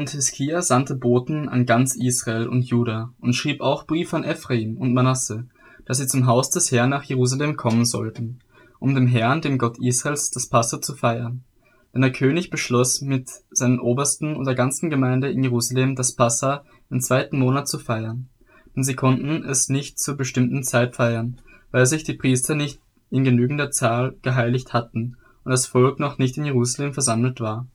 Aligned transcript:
Und 0.00 0.08
Hiskia 0.08 0.62
sandte 0.62 0.94
Boten 0.94 1.50
an 1.50 1.66
ganz 1.66 1.94
Israel 1.94 2.48
und 2.48 2.62
Juda 2.62 3.12
und 3.20 3.34
schrieb 3.34 3.60
auch 3.60 3.86
Briefe 3.86 4.16
an 4.16 4.24
Ephraim 4.24 4.78
und 4.78 4.94
Manasse, 4.94 5.46
dass 5.84 5.98
sie 5.98 6.06
zum 6.06 6.24
Haus 6.24 6.48
des 6.48 6.72
Herrn 6.72 6.88
nach 6.88 7.02
Jerusalem 7.02 7.58
kommen 7.58 7.84
sollten, 7.84 8.38
um 8.78 8.94
dem 8.94 9.06
Herrn, 9.06 9.42
dem 9.42 9.58
Gott 9.58 9.78
Israels, 9.78 10.30
das 10.30 10.46
Passa 10.46 10.80
zu 10.80 10.94
feiern. 10.94 11.44
Denn 11.92 12.00
der 12.00 12.12
König 12.12 12.48
beschloss 12.48 13.02
mit 13.02 13.28
seinen 13.50 13.78
Obersten 13.78 14.36
und 14.36 14.46
der 14.46 14.54
ganzen 14.54 14.88
Gemeinde 14.88 15.30
in 15.30 15.42
Jerusalem 15.42 15.96
das 15.96 16.12
Passa 16.12 16.64
im 16.88 17.02
zweiten 17.02 17.38
Monat 17.38 17.68
zu 17.68 17.78
feiern. 17.78 18.30
Denn 18.74 18.84
sie 18.84 18.94
konnten 18.94 19.44
es 19.44 19.68
nicht 19.68 19.98
zur 19.98 20.16
bestimmten 20.16 20.62
Zeit 20.62 20.96
feiern, 20.96 21.42
weil 21.72 21.84
sich 21.84 22.04
die 22.04 22.14
Priester 22.14 22.54
nicht 22.54 22.80
in 23.10 23.22
genügender 23.22 23.70
Zahl 23.70 24.16
geheiligt 24.22 24.72
hatten 24.72 25.18
und 25.44 25.50
das 25.50 25.66
Volk 25.66 26.00
noch 26.00 26.16
nicht 26.16 26.38
in 26.38 26.46
Jerusalem 26.46 26.94
versammelt 26.94 27.42
war. 27.42 27.66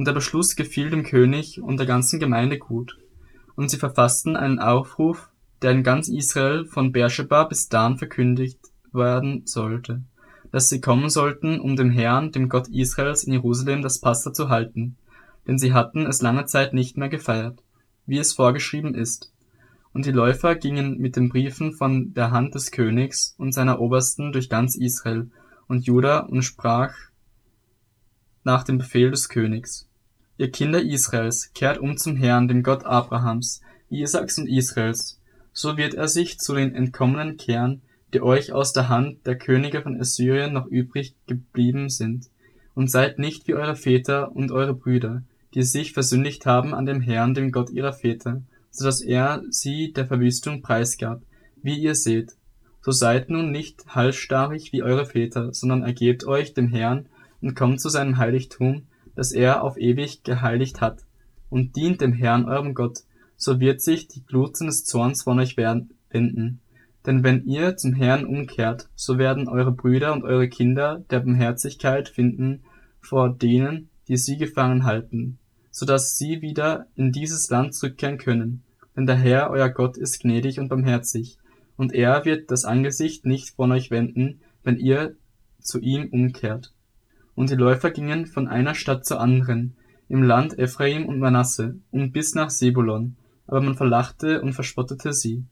Und 0.00 0.06
der 0.06 0.14
Beschluss 0.14 0.56
gefiel 0.56 0.88
dem 0.88 1.04
König 1.04 1.60
und 1.60 1.76
der 1.76 1.86
ganzen 1.86 2.18
Gemeinde 2.18 2.58
gut. 2.58 2.96
Und 3.54 3.70
sie 3.70 3.76
verfassten 3.76 4.34
einen 4.34 4.58
Aufruf, 4.58 5.28
der 5.60 5.72
in 5.72 5.82
ganz 5.82 6.08
Israel 6.08 6.64
von 6.64 6.90
Beersheba 6.90 7.44
bis 7.44 7.68
Dan 7.68 7.98
verkündigt 7.98 8.58
werden 8.92 9.42
sollte 9.44 10.02
dass 10.52 10.68
sie 10.68 10.80
kommen 10.80 11.10
sollten, 11.10 11.60
um 11.60 11.76
dem 11.76 11.90
Herrn, 11.90 12.32
dem 12.32 12.48
Gott 12.48 12.68
Israels 12.68 13.24
in 13.24 13.32
Jerusalem 13.32 13.82
das 13.82 14.00
Passa 14.00 14.32
zu 14.32 14.48
halten, 14.48 14.96
denn 15.46 15.58
sie 15.58 15.72
hatten 15.72 16.06
es 16.06 16.22
lange 16.22 16.46
Zeit 16.46 16.72
nicht 16.72 16.96
mehr 16.96 17.08
gefeiert, 17.08 17.62
wie 18.06 18.18
es 18.18 18.32
vorgeschrieben 18.32 18.94
ist. 18.94 19.32
Und 19.92 20.06
die 20.06 20.12
Läufer 20.12 20.54
gingen 20.54 20.98
mit 20.98 21.16
den 21.16 21.28
Briefen 21.28 21.72
von 21.72 22.14
der 22.14 22.30
Hand 22.30 22.54
des 22.54 22.70
Königs 22.70 23.34
und 23.38 23.52
seiner 23.52 23.80
Obersten 23.80 24.32
durch 24.32 24.48
ganz 24.48 24.76
Israel 24.76 25.30
und 25.66 25.86
Juda 25.86 26.20
und 26.20 26.42
sprach 26.42 26.94
nach 28.44 28.64
dem 28.64 28.78
Befehl 28.78 29.10
des 29.10 29.28
Königs. 29.28 29.89
Ihr 30.40 30.50
Kinder 30.50 30.80
Israels, 30.80 31.52
kehrt 31.52 31.76
um 31.76 31.98
zum 31.98 32.16
Herrn, 32.16 32.48
dem 32.48 32.62
Gott 32.62 32.86
Abrahams, 32.86 33.60
Isaaks 33.90 34.38
und 34.38 34.46
Israels, 34.46 35.20
so 35.52 35.76
wird 35.76 35.92
er 35.92 36.08
sich 36.08 36.38
zu 36.38 36.54
den 36.54 36.74
Entkommenen 36.74 37.36
kehren, 37.36 37.82
die 38.14 38.22
euch 38.22 38.50
aus 38.50 38.72
der 38.72 38.88
Hand 38.88 39.26
der 39.26 39.36
Könige 39.36 39.82
von 39.82 40.00
Assyrien 40.00 40.54
noch 40.54 40.66
übrig 40.66 41.14
geblieben 41.26 41.90
sind, 41.90 42.30
und 42.74 42.90
seid 42.90 43.18
nicht 43.18 43.48
wie 43.48 43.54
eure 43.54 43.76
Väter 43.76 44.34
und 44.34 44.50
eure 44.50 44.72
Brüder, 44.72 45.24
die 45.52 45.62
sich 45.62 45.92
versündigt 45.92 46.46
haben 46.46 46.72
an 46.72 46.86
dem 46.86 47.02
Herrn, 47.02 47.34
dem 47.34 47.52
Gott 47.52 47.68
ihrer 47.68 47.92
Väter, 47.92 48.40
so 48.70 48.86
dass 48.86 49.02
er 49.02 49.42
sie 49.50 49.92
der 49.92 50.06
Verwüstung 50.06 50.62
preisgab, 50.62 51.20
wie 51.62 51.78
ihr 51.78 51.94
seht. 51.94 52.32
So 52.80 52.92
seid 52.92 53.28
nun 53.28 53.50
nicht 53.50 53.94
halsstarrig 53.94 54.72
wie 54.72 54.82
eure 54.82 55.04
Väter, 55.04 55.52
sondern 55.52 55.82
ergebt 55.82 56.24
euch 56.24 56.54
dem 56.54 56.68
Herrn 56.68 57.10
und 57.42 57.54
kommt 57.54 57.82
zu 57.82 57.90
seinem 57.90 58.16
Heiligtum, 58.16 58.86
das 59.20 59.32
er 59.32 59.62
auf 59.62 59.76
ewig 59.76 60.24
geheiligt 60.24 60.80
hat, 60.80 61.04
und 61.50 61.76
dient 61.76 62.00
dem 62.00 62.14
Herrn 62.14 62.46
eurem 62.46 62.74
Gott, 62.74 63.00
so 63.36 63.60
wird 63.60 63.82
sich 63.82 64.08
die 64.08 64.24
Glut 64.24 64.56
seines 64.56 64.84
Zorns 64.84 65.24
von 65.24 65.38
euch 65.38 65.56
wenden 65.56 66.60
denn 67.06 67.22
wenn 67.24 67.44
ihr 67.44 67.76
zum 67.76 67.94
Herrn 67.94 68.26
umkehrt, 68.26 68.88
so 68.94 69.18
werden 69.18 69.48
eure 69.48 69.72
Brüder 69.72 70.12
und 70.12 70.24
eure 70.24 70.48
Kinder 70.48 71.02
der 71.10 71.20
Barmherzigkeit 71.20 72.08
finden 72.08 72.62
vor 73.00 73.30
denen, 73.30 73.88
die 74.08 74.18
sie 74.18 74.36
gefangen 74.36 74.84
halten, 74.84 75.38
so 75.70 75.86
dass 75.86 76.18
sie 76.18 76.42
wieder 76.42 76.86
in 76.96 77.12
dieses 77.12 77.48
Land 77.48 77.74
zurückkehren 77.74 78.18
können. 78.18 78.62
Denn 78.96 79.06
der 79.06 79.16
Herr, 79.16 79.50
euer 79.50 79.70
Gott, 79.70 79.96
ist 79.96 80.20
gnädig 80.20 80.58
und 80.60 80.68
barmherzig, 80.68 81.38
und 81.76 81.94
er 81.94 82.26
wird 82.26 82.50
das 82.50 82.66
Angesicht 82.66 83.24
nicht 83.24 83.50
von 83.50 83.72
euch 83.72 83.90
wenden, 83.90 84.40
wenn 84.62 84.76
ihr 84.76 85.14
zu 85.60 85.78
ihm 85.78 86.08
umkehrt. 86.10 86.74
Und 87.34 87.50
die 87.50 87.56
Läufer 87.56 87.90
gingen 87.90 88.26
von 88.26 88.48
einer 88.48 88.74
Stadt 88.74 89.04
zur 89.06 89.20
anderen, 89.20 89.74
im 90.08 90.22
Land 90.22 90.58
Ephraim 90.58 91.06
und 91.06 91.20
Manasse, 91.20 91.76
und 91.90 92.12
bis 92.12 92.34
nach 92.34 92.50
Sebulon, 92.50 93.16
aber 93.46 93.60
man 93.60 93.76
verlachte 93.76 94.42
und 94.42 94.52
verspottete 94.52 95.12
sie. 95.12 95.44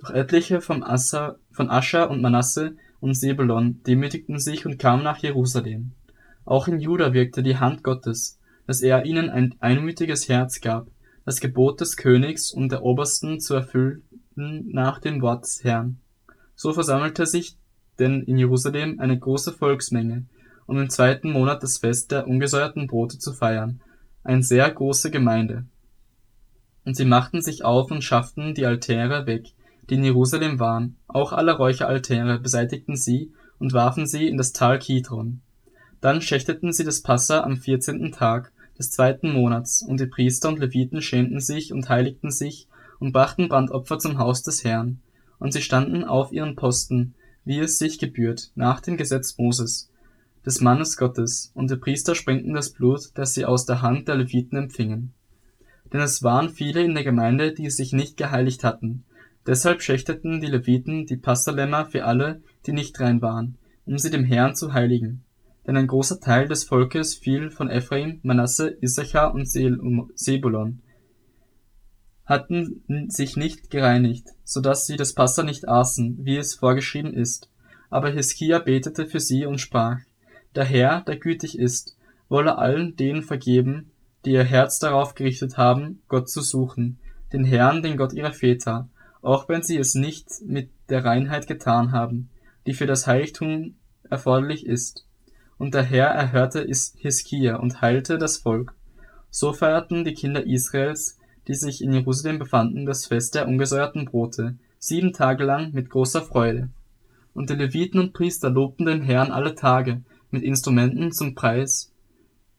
Doch 0.00 0.10
etliche 0.10 0.60
von 0.60 0.82
Assa, 0.82 1.36
von 1.52 1.70
Ascher 1.70 2.10
und 2.10 2.20
Manasse 2.20 2.76
und 3.00 3.14
Sebulon 3.14 3.80
demütigten 3.86 4.38
sich 4.38 4.66
und 4.66 4.78
kamen 4.78 5.04
nach 5.04 5.18
Jerusalem. 5.18 5.92
Auch 6.44 6.66
in 6.66 6.80
Juda 6.80 7.12
wirkte 7.12 7.42
die 7.42 7.58
Hand 7.58 7.84
Gottes, 7.84 8.38
dass 8.66 8.80
er 8.80 9.04
ihnen 9.04 9.30
ein 9.30 9.54
einmütiges 9.60 10.28
Herz 10.28 10.60
gab, 10.60 10.88
das 11.24 11.40
Gebot 11.40 11.80
des 11.80 11.96
Königs 11.96 12.52
und 12.52 12.72
der 12.72 12.82
Obersten 12.82 13.38
zu 13.38 13.54
erfüllen 13.54 14.02
nach 14.34 14.98
dem 14.98 15.20
Wort 15.22 15.44
des 15.44 15.62
Herrn. 15.62 15.98
So 16.54 16.72
versammelte 16.72 17.26
sich 17.26 17.56
denn 17.98 18.22
in 18.22 18.38
Jerusalem 18.38 18.98
eine 18.98 19.18
große 19.18 19.52
Volksmenge, 19.52 20.24
um 20.72 20.78
im 20.78 20.88
zweiten 20.88 21.30
Monat 21.30 21.62
das 21.62 21.76
Fest 21.76 22.12
der 22.12 22.26
ungesäuerten 22.26 22.86
Brote 22.86 23.18
zu 23.18 23.34
feiern, 23.34 23.82
eine 24.24 24.42
sehr 24.42 24.70
große 24.70 25.10
Gemeinde. 25.10 25.66
Und 26.86 26.96
sie 26.96 27.04
machten 27.04 27.42
sich 27.42 27.62
auf 27.62 27.90
und 27.90 28.02
schafften 28.02 28.54
die 28.54 28.64
Altäre 28.64 29.26
weg, 29.26 29.48
die 29.90 29.96
in 29.96 30.04
Jerusalem 30.04 30.58
waren, 30.58 30.96
auch 31.08 31.34
alle 31.34 31.58
Räucheraltäre 31.58 32.38
beseitigten 32.38 32.96
sie 32.96 33.34
und 33.58 33.74
warfen 33.74 34.06
sie 34.06 34.26
in 34.26 34.38
das 34.38 34.54
Tal 34.54 34.78
Kidron. 34.78 35.42
Dann 36.00 36.22
schächteten 36.22 36.72
sie 36.72 36.84
das 36.84 37.02
Passa 37.02 37.42
am 37.42 37.58
vierzehnten 37.58 38.10
Tag 38.10 38.50
des 38.78 38.90
zweiten 38.90 39.30
Monats, 39.30 39.82
und 39.82 40.00
die 40.00 40.06
Priester 40.06 40.48
und 40.48 40.58
Leviten 40.58 41.02
schämten 41.02 41.40
sich 41.40 41.74
und 41.74 41.90
heiligten 41.90 42.30
sich 42.30 42.66
und 42.98 43.12
brachten 43.12 43.50
Brandopfer 43.50 43.98
zum 43.98 44.16
Haus 44.16 44.42
des 44.42 44.64
Herrn. 44.64 45.02
Und 45.38 45.52
sie 45.52 45.60
standen 45.60 46.02
auf 46.02 46.32
ihren 46.32 46.56
Posten, 46.56 47.12
wie 47.44 47.58
es 47.58 47.76
sich 47.76 47.98
gebührt, 47.98 48.52
nach 48.54 48.80
dem 48.80 48.96
Gesetz 48.96 49.36
Moses, 49.36 49.90
des 50.44 50.60
Mannes 50.60 50.96
Gottes, 50.96 51.52
und 51.54 51.70
die 51.70 51.76
Priester 51.76 52.14
sprengten 52.14 52.54
das 52.54 52.72
Blut, 52.72 53.10
das 53.14 53.34
sie 53.34 53.44
aus 53.44 53.66
der 53.66 53.82
Hand 53.82 54.08
der 54.08 54.16
Leviten 54.16 54.56
empfingen. 54.56 55.14
Denn 55.92 56.00
es 56.00 56.22
waren 56.22 56.50
viele 56.50 56.82
in 56.82 56.94
der 56.94 57.04
Gemeinde, 57.04 57.52
die 57.52 57.70
sich 57.70 57.92
nicht 57.92 58.16
geheiligt 58.16 58.64
hatten, 58.64 59.04
Deshalb 59.46 59.82
schächteten 59.82 60.40
die 60.40 60.46
Leviten 60.46 61.06
die 61.06 61.16
Passalämmer 61.16 61.86
für 61.86 62.04
alle, 62.04 62.42
die 62.66 62.72
nicht 62.72 62.98
rein 63.00 63.20
waren, 63.22 63.58
um 63.86 63.98
sie 63.98 64.10
dem 64.10 64.24
Herrn 64.24 64.54
zu 64.54 64.72
heiligen. 64.72 65.24
Denn 65.66 65.76
ein 65.76 65.88
großer 65.88 66.20
Teil 66.20 66.48
des 66.48 66.64
Volkes 66.64 67.14
fiel 67.14 67.50
von 67.50 67.68
Ephraim, 67.68 68.20
Manasse, 68.22 68.76
Issachar 68.80 69.34
und 69.34 69.48
Sebulon, 69.48 70.80
hatten 72.24 73.08
sich 73.08 73.36
nicht 73.36 73.70
gereinigt, 73.70 74.28
so 74.44 74.60
dass 74.60 74.86
sie 74.86 74.96
das 74.96 75.12
Passa 75.12 75.42
nicht 75.42 75.68
aßen, 75.68 76.18
wie 76.24 76.36
es 76.36 76.54
vorgeschrieben 76.54 77.12
ist. 77.12 77.50
Aber 77.90 78.10
Hiskia 78.10 78.60
betete 78.60 79.06
für 79.06 79.20
sie 79.20 79.44
und 79.44 79.60
sprach, 79.60 79.98
der 80.54 80.64
Herr, 80.64 81.00
der 81.02 81.16
gütig 81.16 81.58
ist, 81.58 81.96
wolle 82.28 82.58
allen 82.58 82.96
denen 82.96 83.22
vergeben, 83.22 83.90
die 84.24 84.32
ihr 84.32 84.44
Herz 84.44 84.78
darauf 84.78 85.14
gerichtet 85.14 85.56
haben, 85.56 86.02
Gott 86.08 86.30
zu 86.30 86.40
suchen, 86.40 86.98
den 87.32 87.44
Herrn, 87.44 87.82
den 87.82 87.96
Gott 87.96 88.12
ihrer 88.12 88.32
Väter, 88.32 88.88
auch 89.20 89.48
wenn 89.48 89.62
sie 89.62 89.78
es 89.78 89.94
nicht 89.94 90.28
mit 90.44 90.70
der 90.88 91.04
Reinheit 91.04 91.46
getan 91.46 91.92
haben, 91.92 92.30
die 92.66 92.74
für 92.74 92.86
das 92.86 93.06
Heiligtum 93.06 93.76
erforderlich 94.08 94.66
ist. 94.66 95.06
Und 95.58 95.74
der 95.74 95.82
Herr 95.82 96.08
erhörte 96.08 96.66
Hiskia 96.66 97.56
und 97.56 97.80
heilte 97.80 98.18
das 98.18 98.38
Volk. 98.38 98.74
So 99.30 99.52
feierten 99.52 100.04
die 100.04 100.14
Kinder 100.14 100.44
Israels, 100.44 101.18
die 101.48 101.54
sich 101.54 101.82
in 101.82 101.92
Jerusalem 101.92 102.38
befanden, 102.38 102.84
das 102.84 103.06
Fest 103.06 103.34
der 103.34 103.48
ungesäuerten 103.48 104.04
Brote, 104.04 104.56
sieben 104.78 105.12
Tage 105.12 105.44
lang 105.44 105.72
mit 105.72 105.90
großer 105.90 106.22
Freude. 106.22 106.68
Und 107.32 107.48
die 107.48 107.54
Leviten 107.54 107.98
und 107.98 108.12
Priester 108.12 108.50
lobten 108.50 108.86
den 108.86 109.02
Herrn 109.02 109.30
alle 109.30 109.54
Tage 109.54 110.02
mit 110.32 110.42
Instrumenten 110.42 111.12
zum 111.12 111.34
Preis 111.34 111.92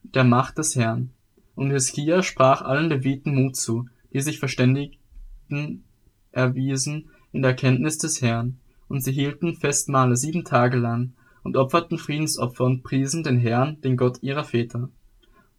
der 0.03 0.23
Macht 0.23 0.57
des 0.57 0.75
Herrn. 0.75 1.09
Und 1.55 1.71
Hiskia 1.71 2.23
sprach 2.23 2.61
allen 2.61 2.89
Leviten 2.89 3.35
Mut 3.35 3.55
zu, 3.55 3.87
die 4.13 4.21
sich 4.21 4.39
verständigten 4.39 5.83
erwiesen 6.31 7.09
in 7.31 7.41
der 7.41 7.55
Kenntnis 7.55 7.97
des 7.97 8.21
Herrn, 8.21 8.59
und 8.87 9.01
sie 9.01 9.11
hielten 9.11 9.55
Festmahle 9.55 10.15
sieben 10.15 10.45
Tage 10.45 10.77
lang 10.77 11.13
und 11.43 11.57
opferten 11.57 11.97
Friedensopfer 11.97 12.63
und 12.63 12.83
priesen 12.83 13.23
den 13.23 13.37
Herrn, 13.37 13.81
den 13.81 13.97
Gott 13.97 14.21
ihrer 14.21 14.43
Väter. 14.43 14.89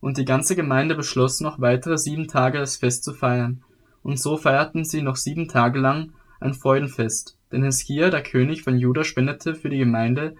Und 0.00 0.18
die 0.18 0.24
ganze 0.24 0.56
Gemeinde 0.56 0.94
beschloss 0.94 1.40
noch 1.40 1.60
weitere 1.60 1.98
sieben 1.98 2.28
Tage 2.28 2.58
das 2.58 2.76
Fest 2.76 3.04
zu 3.04 3.12
feiern, 3.12 3.62
und 4.02 4.20
so 4.20 4.36
feierten 4.36 4.84
sie 4.84 5.02
noch 5.02 5.16
sieben 5.16 5.48
Tage 5.48 5.78
lang 5.80 6.12
ein 6.40 6.54
Freudenfest, 6.54 7.38
denn 7.50 7.64
Hiskia, 7.64 8.10
der 8.10 8.22
König 8.22 8.62
von 8.62 8.76
Juda, 8.78 9.02
spendete 9.02 9.54
für 9.54 9.70
die 9.70 9.78
Gemeinde 9.78 10.36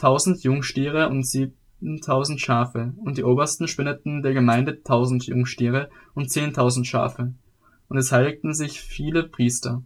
tausend 0.00 0.42
Jungstiere 0.42 1.08
und 1.08 1.26
siebentausend 1.26 2.40
Schafe, 2.40 2.94
und 2.96 3.18
die 3.18 3.24
Obersten 3.24 3.68
spendeten 3.68 4.22
der 4.22 4.34
Gemeinde 4.34 4.82
tausend 4.82 5.26
Jungstiere 5.26 5.90
und 6.14 6.30
zehntausend 6.30 6.86
Schafe 6.86 7.34
und 7.90 7.98
es 7.98 8.12
heiligten 8.12 8.54
sich 8.54 8.80
viele 8.80 9.24
Priester. 9.24 9.82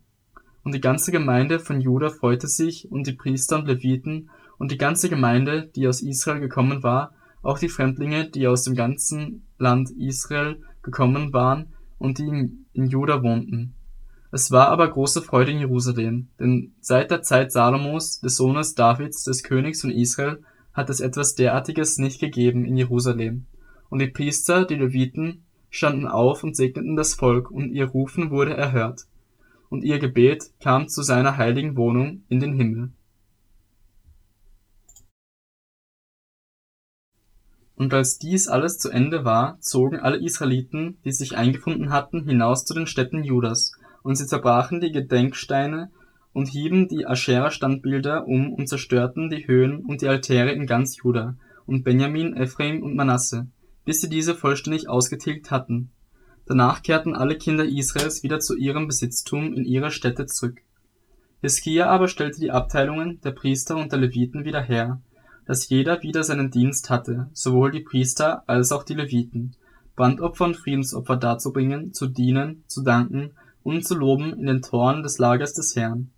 Und 0.62 0.74
die 0.74 0.80
ganze 0.80 1.10
Gemeinde 1.10 1.58
von 1.58 1.80
Juda 1.80 2.10
freute 2.10 2.46
sich, 2.46 2.92
und 2.92 3.06
die 3.06 3.14
Priester 3.14 3.56
und 3.56 3.66
Leviten, 3.66 4.30
und 4.58 4.70
die 4.70 4.78
ganze 4.78 5.08
Gemeinde, 5.08 5.70
die 5.74 5.88
aus 5.88 6.02
Israel 6.02 6.38
gekommen 6.38 6.82
war, 6.82 7.14
auch 7.42 7.58
die 7.58 7.68
Fremdlinge, 7.68 8.28
die 8.28 8.46
aus 8.46 8.62
dem 8.62 8.74
ganzen 8.74 9.46
Land 9.58 9.90
Israel 9.90 10.62
gekommen 10.82 11.32
waren 11.32 11.72
und 11.98 12.18
die 12.18 12.28
in 12.72 12.86
Juda 12.86 13.22
wohnten. 13.22 13.74
Es 14.34 14.50
war 14.50 14.70
aber 14.70 14.90
große 14.90 15.22
Freude 15.22 15.52
in 15.52 15.60
Jerusalem, 15.60 16.26
denn 16.40 16.72
seit 16.80 17.12
der 17.12 17.22
Zeit 17.22 17.52
Salomos, 17.52 18.18
des 18.18 18.34
Sohnes 18.34 18.74
Davids, 18.74 19.22
des 19.22 19.44
Königs 19.44 19.82
von 19.82 19.92
Israel, 19.92 20.42
hat 20.72 20.90
es 20.90 20.98
etwas 20.98 21.36
derartiges 21.36 21.98
nicht 21.98 22.18
gegeben 22.18 22.64
in 22.64 22.76
Jerusalem. 22.76 23.46
Und 23.90 24.00
die 24.00 24.08
Priester, 24.08 24.64
die 24.64 24.74
Leviten, 24.74 25.44
standen 25.70 26.08
auf 26.08 26.42
und 26.42 26.56
segneten 26.56 26.96
das 26.96 27.14
Volk, 27.14 27.48
und 27.48 27.70
ihr 27.70 27.86
Rufen 27.86 28.32
wurde 28.32 28.56
erhört, 28.56 29.02
und 29.68 29.84
ihr 29.84 30.00
Gebet 30.00 30.50
kam 30.58 30.88
zu 30.88 31.02
seiner 31.02 31.36
heiligen 31.36 31.76
Wohnung 31.76 32.24
in 32.28 32.40
den 32.40 32.54
Himmel. 32.54 32.90
Und 37.76 37.94
als 37.94 38.18
dies 38.18 38.48
alles 38.48 38.78
zu 38.78 38.90
Ende 38.90 39.24
war, 39.24 39.60
zogen 39.60 40.00
alle 40.00 40.16
Israeliten, 40.16 40.98
die 41.04 41.12
sich 41.12 41.36
eingefunden 41.36 41.90
hatten, 41.90 42.24
hinaus 42.24 42.64
zu 42.64 42.74
den 42.74 42.88
Städten 42.88 43.22
Judas, 43.22 43.74
und 44.04 44.16
sie 44.16 44.26
zerbrachen 44.26 44.80
die 44.80 44.92
Gedenksteine 44.92 45.90
und 46.32 46.46
hieben 46.46 46.88
die 46.88 47.06
Aschera-Standbilder 47.06 48.28
um 48.28 48.52
und 48.52 48.68
zerstörten 48.68 49.30
die 49.30 49.48
Höhen 49.48 49.84
und 49.84 50.02
die 50.02 50.08
Altäre 50.08 50.52
in 50.52 50.66
ganz 50.66 50.98
Juda 50.98 51.36
und 51.66 51.84
Benjamin, 51.84 52.36
Ephraim 52.36 52.82
und 52.82 52.94
Manasse, 52.94 53.48
bis 53.86 54.02
sie 54.02 54.10
diese 54.10 54.34
vollständig 54.34 54.88
ausgetilgt 54.88 55.50
hatten. 55.50 55.90
Danach 56.46 56.82
kehrten 56.82 57.16
alle 57.16 57.38
Kinder 57.38 57.64
Israels 57.64 58.22
wieder 58.22 58.40
zu 58.40 58.54
ihrem 58.56 58.86
Besitztum 58.86 59.54
in 59.54 59.64
ihre 59.64 59.90
Städte 59.90 60.26
zurück. 60.26 60.60
Hiskia 61.40 61.88
aber 61.88 62.06
stellte 62.06 62.40
die 62.40 62.50
Abteilungen 62.50 63.20
der 63.22 63.30
Priester 63.30 63.76
und 63.76 63.90
der 63.90 64.00
Leviten 64.00 64.44
wieder 64.44 64.62
her, 64.62 65.00
dass 65.46 65.68
jeder 65.70 66.02
wieder 66.02 66.24
seinen 66.24 66.50
Dienst 66.50 66.90
hatte, 66.90 67.30
sowohl 67.32 67.70
die 67.70 67.80
Priester 67.80 68.46
als 68.46 68.70
auch 68.70 68.84
die 68.84 68.94
Leviten, 68.94 69.56
Brandopfer 69.96 70.44
und 70.44 70.56
Friedensopfer 70.56 71.16
darzubringen, 71.16 71.94
zu 71.94 72.06
dienen, 72.06 72.64
zu 72.66 72.82
danken 72.82 73.32
und 73.64 73.84
zu 73.84 73.96
loben 73.96 74.38
in 74.38 74.46
den 74.46 74.62
Toren 74.62 75.02
des 75.02 75.18
Lagers 75.18 75.54
des 75.54 75.74
Herrn. 75.74 76.10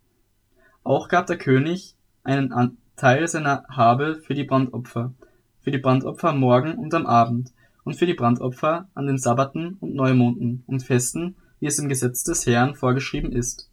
Auch 0.85 1.09
gab 1.09 1.27
der 1.27 1.39
König 1.39 1.95
einen 2.23 2.77
Teil 2.97 3.27
seiner 3.27 3.65
Habe 3.69 4.17
für 4.17 4.35
die 4.35 4.45
Brandopfer, 4.45 5.15
für 5.63 5.71
die 5.71 5.79
Brandopfer 5.79 6.29
am 6.31 6.41
Morgen 6.41 6.75
und 6.75 6.93
am 6.93 7.07
Abend 7.07 7.53
und 7.85 7.95
für 7.97 8.07
die 8.07 8.15
Brandopfer 8.15 8.89
an 8.93 9.07
den 9.07 9.17
Sabbaten 9.17 9.79
und 9.81 9.95
Neumonden 9.95 10.63
und 10.67 10.83
Festen, 10.83 11.37
wie 11.61 11.67
es 11.67 11.79
im 11.79 11.89
Gesetz 11.89 12.23
des 12.25 12.45
Herrn 12.45 12.75
vorgeschrieben 12.75 13.33
ist. 13.33 13.71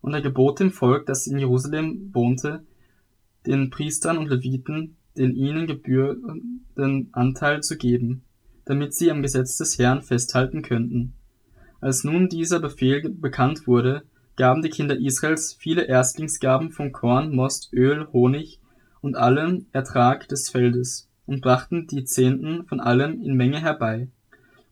Und 0.00 0.14
er 0.14 0.22
gebot 0.22 0.58
dem 0.58 0.72
Volk, 0.72 1.06
das 1.06 1.28
in 1.28 1.38
Jerusalem 1.38 2.10
wohnte, 2.12 2.64
den 3.46 3.70
Priestern 3.70 4.18
und 4.18 4.28
Leviten 4.28 4.96
den 5.16 5.34
ihnen 5.34 5.66
gebührenden 5.66 7.08
Anteil 7.12 7.62
zu 7.62 7.76
geben, 7.76 8.22
damit 8.64 8.94
sie 8.94 9.10
am 9.10 9.22
Gesetz 9.22 9.56
des 9.56 9.78
Herrn 9.78 10.02
festhalten 10.02 10.62
könnten. 10.62 11.14
Als 11.82 12.04
nun 12.04 12.28
dieser 12.28 12.60
Befehl 12.60 13.10
bekannt 13.10 13.66
wurde, 13.66 14.04
gaben 14.36 14.62
die 14.62 14.68
Kinder 14.68 14.96
Israels 14.96 15.52
viele 15.52 15.82
Erstlingsgaben 15.82 16.70
von 16.70 16.92
Korn, 16.92 17.34
Most, 17.34 17.72
Öl, 17.72 18.06
Honig 18.12 18.60
und 19.00 19.16
allem 19.16 19.66
Ertrag 19.72 20.28
des 20.28 20.48
Feldes 20.48 21.08
und 21.26 21.40
brachten 21.40 21.88
die 21.88 22.04
Zehnten 22.04 22.66
von 22.66 22.78
allem 22.78 23.20
in 23.20 23.34
Menge 23.34 23.60
herbei. 23.60 24.06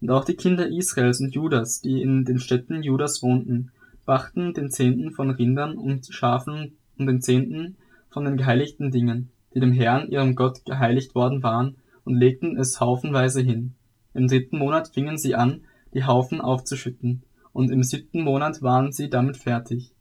Und 0.00 0.10
auch 0.12 0.24
die 0.24 0.36
Kinder 0.36 0.68
Israels 0.68 1.20
und 1.20 1.34
Judas, 1.34 1.80
die 1.80 2.00
in 2.00 2.24
den 2.24 2.38
Städten 2.38 2.84
Judas 2.84 3.24
wohnten, 3.24 3.72
brachten 4.06 4.54
den 4.54 4.70
Zehnten 4.70 5.10
von 5.10 5.30
Rindern 5.30 5.78
und 5.78 6.06
Schafen 6.14 6.76
und 6.96 7.08
den 7.08 7.20
Zehnten 7.20 7.76
von 8.08 8.24
den 8.24 8.36
geheiligten 8.36 8.92
Dingen, 8.92 9.30
die 9.52 9.58
dem 9.58 9.72
Herrn 9.72 10.08
ihrem 10.08 10.36
Gott 10.36 10.64
geheiligt 10.64 11.16
worden 11.16 11.42
waren, 11.42 11.74
und 12.04 12.14
legten 12.14 12.56
es 12.56 12.78
haufenweise 12.78 13.40
hin. 13.40 13.74
Im 14.14 14.28
dritten 14.28 14.58
Monat 14.58 14.90
fingen 14.94 15.18
sie 15.18 15.34
an, 15.34 15.62
die 15.94 16.04
Haufen 16.04 16.40
aufzuschütten, 16.40 17.22
und 17.52 17.70
im 17.70 17.82
siebten 17.82 18.22
Monat 18.22 18.62
waren 18.62 18.92
sie 18.92 19.10
damit 19.10 19.36
fertig. 19.36 19.92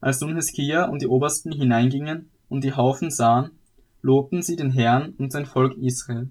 Als 0.00 0.20
nun 0.20 0.34
Hiskia 0.34 0.84
und 0.84 1.02
die 1.02 1.08
Obersten 1.08 1.52
hineingingen 1.52 2.30
und 2.48 2.64
die 2.64 2.74
Haufen 2.74 3.10
sahen, 3.10 3.50
lobten 4.02 4.42
sie 4.42 4.56
den 4.56 4.70
Herrn 4.70 5.14
und 5.18 5.32
sein 5.32 5.46
Volk 5.46 5.76
Israel. 5.78 6.30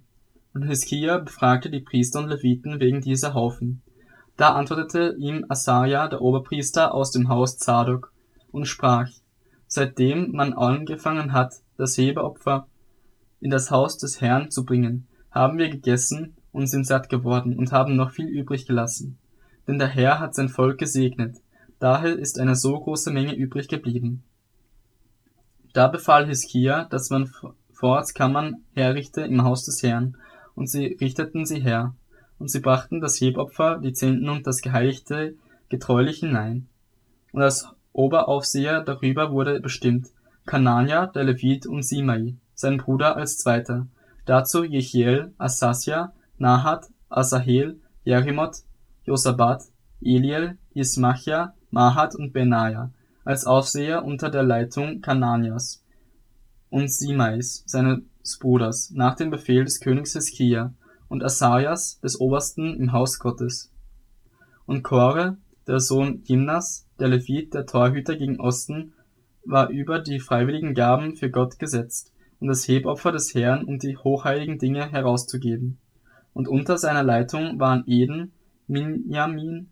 Und 0.54 0.64
Hiskia 0.64 1.18
befragte 1.20 1.70
die 1.70 1.82
Priester 1.82 2.20
und 2.20 2.30
Leviten 2.30 2.80
wegen 2.80 3.02
dieser 3.02 3.34
Haufen. 3.34 3.82
Da 4.38 4.54
antwortete 4.54 5.16
ihm 5.20 5.46
Asaja, 5.50 6.08
der 6.08 6.22
Oberpriester 6.22 6.94
aus 6.94 7.12
dem 7.12 7.28
Haus 7.30 7.58
Zadok, 7.58 8.14
und 8.52 8.66
sprach, 8.66 9.10
Seitdem 9.68 10.32
man 10.32 10.54
angefangen 10.54 11.34
hat, 11.34 11.56
das 11.76 11.98
Hebeopfer 11.98 12.68
in 13.42 13.52
das 13.52 13.70
Haus 13.70 13.98
des 13.98 14.22
Herrn 14.22 14.50
zu 14.50 14.66
bringen, 14.66 15.08
haben 15.30 15.58
wir 15.58 15.70
gegessen 15.70 16.37
und 16.58 16.66
sind 16.66 16.88
satt 16.88 17.08
geworden 17.08 17.56
und 17.56 17.72
haben 17.72 17.96
noch 17.96 18.10
viel 18.10 18.28
übrig 18.28 18.66
gelassen. 18.66 19.20
Denn 19.68 19.78
der 19.78 19.90
Herr 19.90 20.20
hat 20.20 20.34
sein 20.34 20.50
Volk 20.50 20.80
gesegnet, 20.80 21.38
daher 21.78 22.18
ist 22.18 22.40
eine 22.40 22.56
so 22.56 22.80
große 22.80 23.12
Menge 23.12 23.36
übrig 23.36 23.68
geblieben. 23.68 24.24
Da 25.74 25.88
befahl 25.88 26.26
Hiskia, 26.26 26.86
dass 26.86 27.12
man 27.12 27.30
Vorratskammern 27.74 28.64
herrichte 28.74 29.22
im 29.22 29.44
Haus 29.44 29.66
des 29.66 29.84
Herrn, 29.84 30.18
und 30.56 30.68
sie 30.68 30.98
richteten 31.00 31.46
sie 31.46 31.60
her, 31.60 31.94
und 32.40 32.50
sie 32.50 32.60
brachten 32.60 33.02
das 33.02 33.22
Hebopfer, 33.22 33.78
die 33.78 33.94
Zehnten 33.94 34.28
und 34.28 34.48
das 34.48 34.62
Geheiligte 34.62 35.36
getreulich 35.70 36.22
hinein. 36.22 36.68
Und 37.34 37.44
als 37.44 37.68
Oberaufseher 37.94 38.82
darüber 38.82 39.32
wurde 39.32 39.60
bestimmt 39.60 40.08
Kanania, 40.48 41.06
der 41.06 41.26
Levit 41.26 41.68
und 41.68 41.84
Simei, 41.84 42.34
sein 42.56 42.78
Bruder 42.78 43.16
als 43.16 43.38
Zweiter, 43.38 43.86
dazu 44.26 44.64
Jechiel, 44.64 45.36
Asasja, 45.38 46.14
Nahat, 46.38 46.88
Asahel, 47.10 47.80
Jerimoth, 48.04 48.64
Josabat, 49.06 49.64
Eliel, 50.02 50.58
Ismachia, 50.74 51.54
Mahat 51.72 52.16
und 52.16 52.34
Benaja, 52.34 52.92
als 53.26 53.46
Aufseher 53.46 54.06
unter 54.06 54.30
der 54.30 54.44
Leitung 54.44 55.02
Kananias 55.02 55.84
und 56.70 56.92
Simais, 56.92 57.64
seines 57.66 58.02
Bruders, 58.40 58.92
nach 58.92 59.16
dem 59.16 59.32
Befehl 59.32 59.64
des 59.64 59.80
Königs 59.80 60.14
Hiskia 60.14 60.74
und 61.08 61.24
Asaias, 61.24 62.00
des 62.02 62.20
Obersten 62.20 62.76
im 62.76 62.92
Haus 62.92 63.20
Gottes. 63.20 63.72
Und 64.66 64.84
Kore, 64.84 65.38
der 65.66 65.80
Sohn 65.80 66.22
Jimnas, 66.24 66.86
der 67.00 67.08
Levit, 67.08 67.54
der 67.54 67.66
Torhüter 67.66 68.16
gegen 68.16 68.40
Osten, 68.40 68.94
war 69.46 69.70
über 69.70 70.00
die 70.00 70.20
freiwilligen 70.20 70.74
Gaben 70.74 71.16
für 71.16 71.30
Gott 71.32 71.58
gesetzt, 71.58 72.12
um 72.40 72.48
das 72.48 72.68
Hebopfer 72.68 73.12
des 73.12 73.34
Herrn 73.34 73.64
und 73.64 73.84
die 73.84 73.98
hochheiligen 73.98 74.60
Dinge 74.60 74.92
herauszugeben. 74.92 75.80
Und 76.38 76.48
unter 76.48 76.78
seiner 76.78 77.02
Leitung 77.02 77.60
waren 77.60 77.84
Eden, 77.88 78.32
Minjamin, 78.68 79.72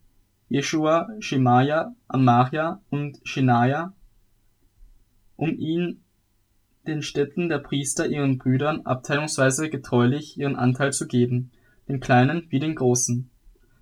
Jeschua, 0.50 1.08
Schemaja, 1.20 1.94
Amaria 2.08 2.82
und 2.90 3.20
Schenaja, 3.24 3.94
um 5.36 5.52
ihn 5.60 6.02
den 6.88 7.04
Städten 7.04 7.50
der 7.50 7.60
Priester 7.60 8.08
ihren 8.08 8.40
Brüdern 8.40 8.82
abteilungsweise 8.84 9.70
getreulich 9.70 10.40
ihren 10.40 10.56
Anteil 10.56 10.92
zu 10.92 11.06
geben, 11.06 11.52
den 11.88 12.00
kleinen 12.00 12.48
wie 12.50 12.60
den 12.60 12.74
großen. 12.74 13.30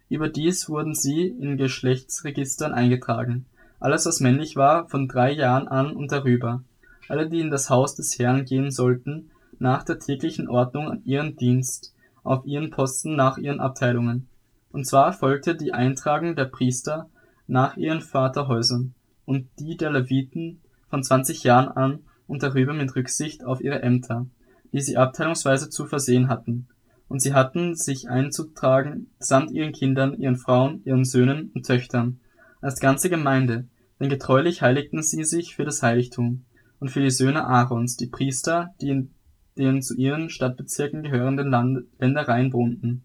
Überdies 0.10 0.68
wurden 0.68 0.94
sie 0.94 1.28
in 1.28 1.56
Geschlechtsregistern 1.56 2.74
eingetragen, 2.74 3.46
alles 3.80 4.06
was 4.06 4.20
männlich 4.20 4.58
war, 4.58 4.90
von 4.90 5.08
drei 5.08 5.32
Jahren 5.32 5.70
an 5.70 5.96
und 5.96 6.12
darüber, 6.12 6.66
alle 7.08 7.30
die 7.30 7.40
in 7.40 7.50
das 7.50 7.70
Haus 7.70 7.96
des 7.96 8.20
Herrn 8.20 8.44
gehen 8.44 8.72
sollten, 8.72 9.32
nach 9.58 9.84
der 9.84 10.00
täglichen 10.00 10.50
Ordnung 10.50 10.90
an 10.90 11.02
ihren 11.06 11.38
Dienst, 11.38 11.93
auf 12.24 12.46
ihren 12.46 12.72
Posten 12.72 13.16
nach 13.16 13.38
ihren 13.38 13.60
Abteilungen 13.60 14.28
und 14.74 14.88
zwar 14.88 15.14
folgte 15.14 15.56
die 15.56 15.72
Eintragung 15.72 16.36
der 16.36 16.46
Priester 16.46 17.10
nach 17.48 17.78
ihren 17.78 18.02
Vaterhäusern 18.02 18.96
und 19.24 19.48
die 19.60 19.78
der 19.78 19.92
Leviten 19.92 20.62
von 20.90 21.04
20 21.04 21.44
Jahren 21.44 21.70
an 21.70 22.00
und 22.28 22.44
darüber 22.44 22.74
mit 22.74 22.96
Rücksicht 22.96 23.46
auf 23.46 23.62
ihre 23.62 23.84
Ämter, 23.84 24.26
die 24.74 24.82
sie 24.82 24.98
abteilungsweise 24.98 25.70
zu 25.70 25.86
versehen 25.86 26.28
hatten. 26.28 26.68
Und 27.08 27.22
sie 27.22 27.36
hatten 27.36 27.76
sich 27.76 28.10
einzutragen 28.10 29.12
samt 29.20 29.52
ihren 29.52 29.74
Kindern, 29.74 30.16
ihren 30.16 30.38
Frauen, 30.38 30.82
ihren 30.86 31.06
Söhnen 31.06 31.52
und 31.54 31.68
Töchtern, 31.68 32.20
als 32.60 32.80
ganze 32.80 33.12
Gemeinde, 33.12 33.68
denn 34.00 34.10
getreulich 34.10 34.64
heiligten 34.64 35.04
sie 35.04 35.24
sich 35.24 35.56
für 35.56 35.66
das 35.66 35.84
Heiligtum 35.84 36.46
und 36.80 36.90
für 36.90 37.02
die 37.02 37.12
Söhne 37.12 37.46
Aarons, 37.46 37.96
die 37.96 38.08
Priester, 38.08 38.74
die 38.82 38.90
in 38.90 39.14
den 39.58 39.82
zu 39.82 39.96
ihren 39.96 40.30
Stadtbezirken 40.30 41.04
gehörenden 41.04 41.88
Ländereien 42.00 42.54
wohnten 42.54 43.04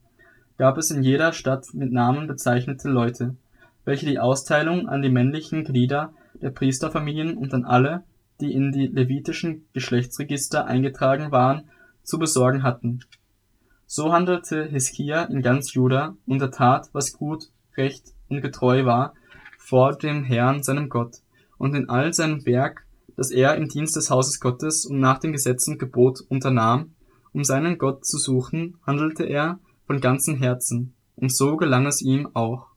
gab 0.58 0.76
es 0.76 0.90
in 0.90 1.02
jeder 1.02 1.32
Stadt 1.32 1.72
mit 1.72 1.92
Namen 1.92 2.26
bezeichnete 2.26 2.88
Leute, 2.88 3.36
welche 3.84 4.06
die 4.06 4.18
Austeilung 4.18 4.88
an 4.88 5.02
die 5.02 5.08
männlichen 5.08 5.64
Glieder 5.64 6.12
der 6.42 6.50
Priesterfamilien 6.50 7.38
und 7.38 7.54
an 7.54 7.64
alle, 7.64 8.02
die 8.40 8.52
in 8.52 8.72
die 8.72 8.88
levitischen 8.88 9.66
Geschlechtsregister 9.72 10.66
eingetragen 10.66 11.30
waren, 11.30 11.70
zu 12.02 12.18
besorgen 12.18 12.64
hatten. 12.64 13.00
So 13.86 14.12
handelte 14.12 14.64
Hiskia 14.64 15.24
in 15.24 15.42
ganz 15.42 15.72
Juda 15.72 16.16
und 16.26 16.42
er 16.42 16.50
tat, 16.50 16.90
was 16.92 17.12
gut, 17.12 17.44
recht 17.76 18.12
und 18.28 18.42
getreu 18.42 18.84
war 18.84 19.14
vor 19.58 19.96
dem 19.96 20.24
Herrn 20.24 20.62
seinem 20.62 20.88
Gott, 20.88 21.18
und 21.56 21.74
in 21.74 21.88
all 21.88 22.12
seinem 22.12 22.44
Werk, 22.46 22.86
das 23.16 23.30
er 23.30 23.56
im 23.56 23.68
Dienst 23.68 23.96
des 23.96 24.10
Hauses 24.10 24.40
Gottes 24.40 24.84
und 24.84 25.00
nach 25.00 25.18
dem 25.18 25.32
Gesetz 25.32 25.66
und 25.68 25.78
Gebot 25.78 26.20
unternahm, 26.28 26.94
um 27.32 27.44
seinen 27.44 27.78
Gott 27.78 28.04
zu 28.04 28.18
suchen, 28.18 28.76
handelte 28.86 29.24
er 29.24 29.60
von 29.86 30.00
ganzem 30.00 30.36
Herzen, 30.36 30.94
und 31.16 31.34
so 31.34 31.56
gelang 31.56 31.86
es 31.86 32.02
ihm 32.02 32.28
auch. 32.34 32.68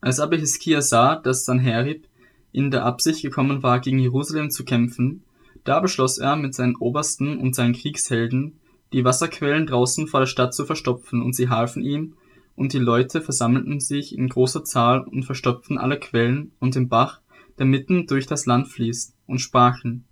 Als 0.00 0.18
aber 0.18 0.36
Hiskia 0.36 0.80
sah, 0.80 1.16
dass 1.16 1.44
Sanherib 1.44 2.08
in 2.52 2.70
der 2.70 2.84
Absicht 2.84 3.22
gekommen 3.22 3.62
war, 3.62 3.80
gegen 3.80 3.98
Jerusalem 3.98 4.50
zu 4.50 4.64
kämpfen, 4.64 5.24
Da 5.62 5.80
beschloss 5.80 6.16
er 6.16 6.36
mit 6.36 6.54
seinen 6.54 6.76
Obersten 6.76 7.38
und 7.38 7.54
seinen 7.54 7.74
Kriegshelden, 7.74 8.58
die 8.94 9.04
Wasserquellen 9.04 9.66
draußen 9.66 10.06
vor 10.06 10.20
der 10.20 10.26
Stadt 10.26 10.54
zu 10.54 10.64
verstopfen, 10.64 11.22
und 11.22 11.34
sie 11.34 11.48
halfen 11.48 11.82
ihm, 11.82 12.14
und 12.56 12.72
die 12.72 12.78
Leute 12.78 13.20
versammelten 13.20 13.80
sich 13.80 14.16
in 14.16 14.28
großer 14.28 14.64
Zahl 14.64 15.02
und 15.02 15.24
verstopften 15.24 15.78
alle 15.78 15.98
Quellen 15.98 16.52
und 16.58 16.74
den 16.74 16.88
Bach, 16.88 17.20
der 17.58 17.66
mitten 17.66 18.06
durch 18.06 18.26
das 18.26 18.46
Land 18.46 18.68
fließt, 18.68 19.14
und 19.26 19.38
sprachen, 19.38 20.04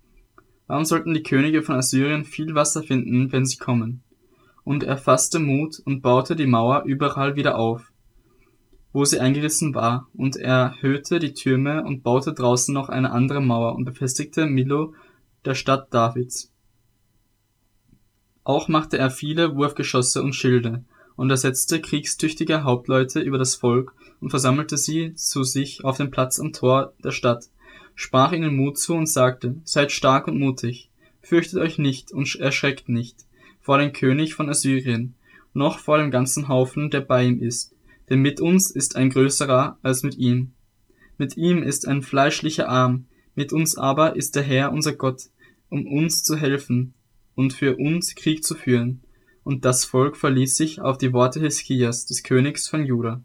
Warum 0.69 0.85
sollten 0.85 1.15
die 1.15 1.23
Könige 1.23 1.63
von 1.63 1.77
Assyrien 1.77 2.25
viel 2.25 2.53
Wasser 2.53 2.83
finden, 2.83 3.31
wenn 3.31 3.43
sie 3.43 3.57
kommen? 3.57 4.03
Und 4.63 4.83
er 4.83 4.97
fasste 4.97 5.39
Mut 5.39 5.79
und 5.83 6.01
baute 6.03 6.35
die 6.35 6.45
Mauer 6.45 6.83
überall 6.85 7.35
wieder 7.35 7.57
auf, 7.57 7.91
wo 8.93 9.03
sie 9.03 9.19
eingerissen 9.19 9.73
war, 9.73 10.07
und 10.13 10.35
er 10.35 10.75
erhöhte 10.75 11.17
die 11.17 11.33
Türme 11.33 11.83
und 11.83 12.03
baute 12.03 12.33
draußen 12.33 12.71
noch 12.71 12.87
eine 12.89 13.09
andere 13.09 13.41
Mauer 13.41 13.73
und 13.73 13.85
befestigte 13.85 14.45
Milo, 14.45 14.93
der 15.43 15.55
Stadt 15.55 15.91
Davids. 15.91 16.53
Auch 18.43 18.67
machte 18.67 18.99
er 18.99 19.09
viele 19.09 19.55
Wurfgeschosse 19.55 20.21
und 20.21 20.35
Schilde, 20.35 20.85
und 21.19 21.29
er 21.29 21.35
setzte 21.35 21.81
kriegstüchtige 21.81 22.63
Hauptleute 22.63 23.19
über 23.19 23.37
das 23.37 23.55
Volk 23.55 23.93
und 24.21 24.29
versammelte 24.29 24.77
sie 24.77 25.13
zu 25.15 25.43
sich 25.43 25.83
auf 25.83 25.97
dem 25.97 26.11
Platz 26.11 26.39
am 26.39 26.53
Tor 26.53 26.93
der 27.03 27.11
Stadt, 27.11 27.49
sprach 27.93 28.31
ihnen 28.31 28.55
Mut 28.55 28.77
zu 28.77 28.93
und 28.93 29.09
sagte, 29.09 29.55
Seid 29.65 29.91
stark 29.91 30.29
und 30.29 30.39
mutig, 30.39 30.89
fürchtet 31.21 31.59
euch 31.59 31.77
nicht 31.77 32.13
und 32.13 32.33
erschreckt 32.35 32.87
nicht 32.87 33.25
vor 33.59 33.79
dem 33.79 33.91
König 33.91 34.33
von 34.33 34.47
Assyrien, 34.49 35.15
noch 35.53 35.79
vor 35.79 35.97
dem 35.97 36.09
ganzen 36.09 36.47
Haufen, 36.47 36.89
der 36.89 37.01
bei 37.01 37.25
ihm 37.25 37.41
ist, 37.41 37.75
denn 38.09 38.21
mit 38.21 38.39
uns 38.39 38.71
ist 38.71 38.95
ein 38.95 39.09
größerer 39.09 39.77
als 39.81 40.03
mit 40.03 40.17
ihm. 40.17 40.53
Mit 41.17 41.35
ihm 41.35 41.63
ist 41.63 41.85
ein 41.85 42.01
fleischlicher 42.01 42.69
Arm, 42.69 43.07
mit 43.35 43.51
uns 43.51 43.77
aber 43.77 44.15
ist 44.15 44.37
der 44.37 44.43
Herr 44.43 44.71
unser 44.71 44.93
Gott, 44.93 45.23
um 45.67 45.85
uns 45.85 46.23
zu 46.23 46.37
helfen 46.37 46.93
und 47.35 47.51
für 47.51 47.75
uns 47.75 48.15
Krieg 48.15 48.41
zu 48.41 48.55
führen. 48.55 49.01
Und 49.49 49.65
das 49.65 49.83
Volk 49.83 50.15
verließ 50.15 50.55
sich 50.57 50.79
auf 50.79 50.99
die 50.99 51.11
Worte 51.11 51.39
Hiskias, 51.39 52.05
des 52.05 52.21
Königs 52.21 52.67
von 52.67 52.85
Juda. 52.85 53.23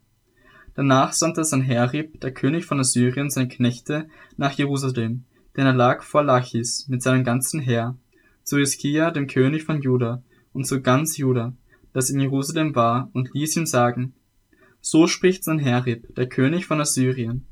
Danach 0.75 1.13
sandte 1.13 1.45
Sanherib, 1.45 2.19
der 2.23 2.33
König 2.33 2.65
von 2.65 2.81
Assyrien, 2.81 3.29
seine 3.29 3.49
Knechte 3.49 4.09
nach 4.39 4.53
Jerusalem, 4.53 5.25
denn 5.55 5.67
er 5.67 5.75
lag 5.75 6.03
vor 6.03 6.23
Lachis 6.23 6.89
mit 6.89 7.03
seinem 7.03 7.25
ganzen 7.25 7.61
Heer, 7.61 7.99
zu 8.43 8.57
Hiskia, 8.57 9.11
dem 9.11 9.27
König 9.27 9.65
von 9.65 9.83
Juda, 9.83 10.23
und 10.55 10.67
zu 10.67 10.81
ganz 10.81 11.19
Juda, 11.19 11.53
das 11.93 12.09
in 12.09 12.21
Jerusalem 12.21 12.75
war, 12.75 13.11
und 13.13 13.35
ließ 13.35 13.55
ihm 13.59 13.67
sagen, 13.67 14.15
So 14.81 15.07
spricht 15.07 15.45
Sanherib, 15.45 16.15
der 16.15 16.27
König 16.27 16.65
von 16.65 16.81
Assyrien, 16.81 17.45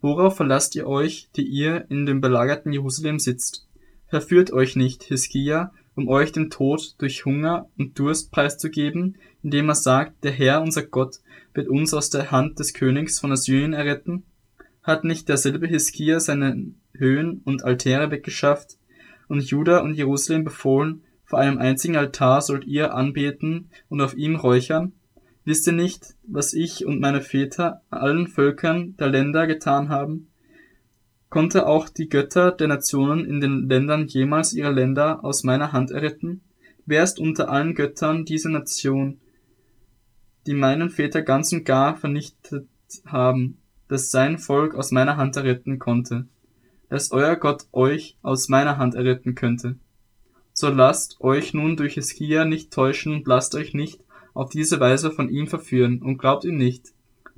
Worauf 0.00 0.36
verlasst 0.36 0.76
ihr 0.76 0.86
euch, 0.86 1.28
die 1.34 1.48
ihr 1.48 1.86
in 1.90 2.06
dem 2.06 2.20
belagerten 2.20 2.72
Jerusalem 2.72 3.18
sitzt? 3.18 3.66
Verführt 4.06 4.52
euch 4.52 4.76
nicht, 4.76 5.02
Hiskia, 5.02 5.72
um 5.94 6.08
euch 6.08 6.32
den 6.32 6.50
Tod 6.50 6.94
durch 6.98 7.24
Hunger 7.24 7.68
und 7.76 7.98
Durst 7.98 8.30
preiszugeben, 8.32 9.16
indem 9.42 9.68
er 9.68 9.74
sagt, 9.74 10.24
der 10.24 10.32
Herr, 10.32 10.62
unser 10.62 10.82
Gott, 10.82 11.16
wird 11.54 11.68
uns 11.68 11.92
aus 11.92 12.10
der 12.10 12.30
Hand 12.30 12.58
des 12.58 12.72
Königs 12.72 13.20
von 13.20 13.32
Assyrien 13.32 13.72
erretten? 13.72 14.24
Hat 14.82 15.04
nicht 15.04 15.28
derselbe 15.28 15.66
Hiskia 15.66 16.20
seine 16.20 16.72
Höhen 16.94 17.42
und 17.44 17.64
Altäre 17.64 18.10
weggeschafft 18.10 18.78
und 19.28 19.42
Juda 19.42 19.78
und 19.78 19.94
Jerusalem 19.94 20.44
befohlen, 20.44 21.02
vor 21.24 21.38
einem 21.38 21.58
einzigen 21.58 21.96
Altar 21.96 22.42
sollt 22.42 22.66
ihr 22.66 22.94
anbeten 22.94 23.70
und 23.88 24.02
auf 24.02 24.14
ihm 24.14 24.36
räuchern? 24.36 24.92
Wisst 25.44 25.66
ihr 25.66 25.72
nicht, 25.72 26.14
was 26.24 26.52
ich 26.52 26.84
und 26.84 27.00
meine 27.00 27.22
Väter 27.22 27.80
allen 27.90 28.28
Völkern 28.28 28.96
der 28.98 29.08
Länder 29.08 29.46
getan 29.46 29.88
haben? 29.88 30.28
Konnte 31.32 31.66
auch 31.66 31.88
die 31.88 32.10
Götter 32.10 32.52
der 32.52 32.68
Nationen 32.68 33.24
in 33.24 33.40
den 33.40 33.66
Ländern 33.66 34.06
jemals 34.06 34.52
ihre 34.52 34.70
Länder 34.70 35.24
aus 35.24 35.44
meiner 35.44 35.72
Hand 35.72 35.90
erretten? 35.90 36.42
Wer 36.84 37.02
ist 37.02 37.18
unter 37.18 37.48
allen 37.48 37.74
Göttern 37.74 38.26
diese 38.26 38.50
Nation, 38.50 39.18
die 40.46 40.52
meinen 40.52 40.90
Väter 40.90 41.22
ganz 41.22 41.50
und 41.54 41.64
gar 41.64 41.96
vernichtet 41.96 42.68
haben, 43.06 43.56
dass 43.88 44.10
sein 44.10 44.36
Volk 44.36 44.74
aus 44.74 44.90
meiner 44.90 45.16
Hand 45.16 45.34
erretten 45.36 45.78
konnte, 45.78 46.26
dass 46.90 47.12
euer 47.12 47.36
Gott 47.36 47.64
euch 47.72 48.18
aus 48.20 48.50
meiner 48.50 48.76
Hand 48.76 48.94
erretten 48.94 49.34
könnte? 49.34 49.76
So 50.52 50.68
lasst 50.68 51.22
euch 51.22 51.54
nun 51.54 51.78
durch 51.78 51.94
Hiskia 51.94 52.44
nicht 52.44 52.74
täuschen 52.74 53.14
und 53.14 53.26
lasst 53.26 53.54
euch 53.54 53.72
nicht 53.72 54.02
auf 54.34 54.50
diese 54.50 54.80
Weise 54.80 55.10
von 55.10 55.30
ihm 55.30 55.46
verführen 55.46 56.02
und 56.02 56.18
glaubt 56.18 56.44
ihm 56.44 56.58
nicht. 56.58 56.88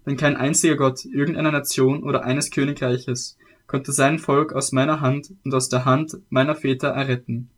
Denn 0.05 0.17
kein 0.17 0.35
einziger 0.35 0.75
Gott 0.75 1.05
irgendeiner 1.05 1.53
Nation 1.53 2.03
oder 2.03 2.25
eines 2.25 2.51
Königreiches 2.51 3.39
konnte 3.67 3.93
sein 3.93 4.19
Volk 4.19 4.53
aus 4.53 4.73
meiner 4.73 5.01
Hand 5.01 5.33
und 5.45 5.55
aus 5.55 5.69
der 5.69 5.85
Hand 5.85 6.19
meiner 6.29 6.55
Väter 6.55 6.89
erretten. 6.89 7.51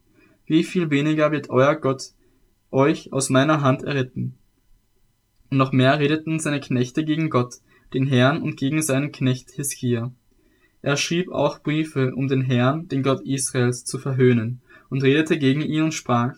Wie 0.47 0.65
viel 0.65 0.91
weniger 0.91 1.33
wird 1.33 1.51
euer 1.51 1.75
Gott 1.75 2.13
euch 2.71 3.13
aus 3.13 3.31
meiner 3.31 3.61
Hand 3.63 3.83
erretten? 3.83 4.35
Und 5.51 5.59
noch 5.59 5.73
mehr 5.73 5.99
redeten 5.99 6.39
seine 6.39 6.61
Knechte 6.61 7.05
gegen 7.05 7.31
Gott, 7.31 7.57
den 7.95 8.07
Herrn 8.07 8.43
und 8.43 8.57
gegen 8.57 8.83
seinen 8.83 9.13
Knecht 9.13 9.51
Hiskia. 9.53 10.13
Er 10.83 10.97
schrieb 10.97 11.31
auch 11.31 11.61
Briefe, 11.61 12.15
um 12.15 12.29
den 12.29 12.43
Herrn, 12.43 12.89
den 12.89 13.03
Gott 13.03 13.23
Israels, 13.23 13.85
zu 13.85 13.99
verhöhnen, 13.99 14.61
und 14.89 15.03
redete 15.03 15.39
gegen 15.39 15.63
ihn 15.63 15.83
und 15.83 15.95
sprach, 15.95 16.37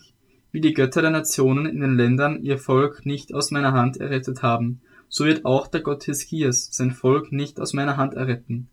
wie 0.51 0.61
die 0.61 0.73
Götter 0.73 1.01
der 1.01 1.11
Nationen 1.11 1.67
in 1.67 1.79
den 1.79 1.95
Ländern 1.95 2.41
ihr 2.41 2.57
Volk 2.57 3.05
nicht 3.05 3.33
aus 3.33 3.51
meiner 3.51 3.73
Hand 3.73 3.97
errettet 3.97 4.41
haben, 4.41 4.81
so 5.07 5.25
wird 5.25 5.45
auch 5.45 5.67
der 5.67 5.81
Gott 5.81 6.03
Hiskias 6.03 6.69
sein 6.71 6.91
Volk 6.91 7.31
nicht 7.31 7.59
aus 7.59 7.73
meiner 7.73 7.97
Hand 7.97 8.15
erretten. 8.15 8.67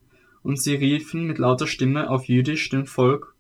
Und 0.47 0.61
sie 0.61 0.77
riefen 0.77 1.27
mit 1.27 1.39
lauter 1.39 1.67
Stimme 1.67 2.09
auf 2.09 2.27
Jüdisch 2.27 2.69
dem 2.69 2.87
Volk 2.87 3.35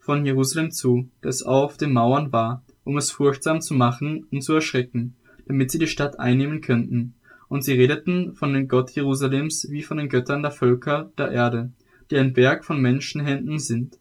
von 0.00 0.26
Jerusalem 0.26 0.72
zu, 0.72 1.08
das 1.20 1.44
auf 1.44 1.76
den 1.76 1.92
Mauern 1.92 2.32
war, 2.32 2.64
um 2.82 2.96
es 2.96 3.12
furchtsam 3.12 3.60
zu 3.60 3.74
machen 3.74 4.26
und 4.32 4.42
zu 4.42 4.52
erschrecken, 4.52 5.14
damit 5.46 5.70
sie 5.70 5.78
die 5.78 5.86
Stadt 5.86 6.18
einnehmen 6.18 6.60
könnten. 6.60 7.14
Und 7.46 7.62
sie 7.62 7.74
redeten 7.74 8.34
von 8.34 8.52
dem 8.52 8.66
Gott 8.66 8.90
Jerusalems 8.90 9.68
wie 9.70 9.84
von 9.84 9.98
den 9.98 10.08
Göttern 10.08 10.42
der 10.42 10.50
Völker 10.50 11.12
der 11.16 11.30
Erde, 11.30 11.70
die 12.10 12.16
ein 12.16 12.34
Werk 12.34 12.64
von 12.64 12.82
Menschenhänden 12.82 13.60
sind. 13.60 14.00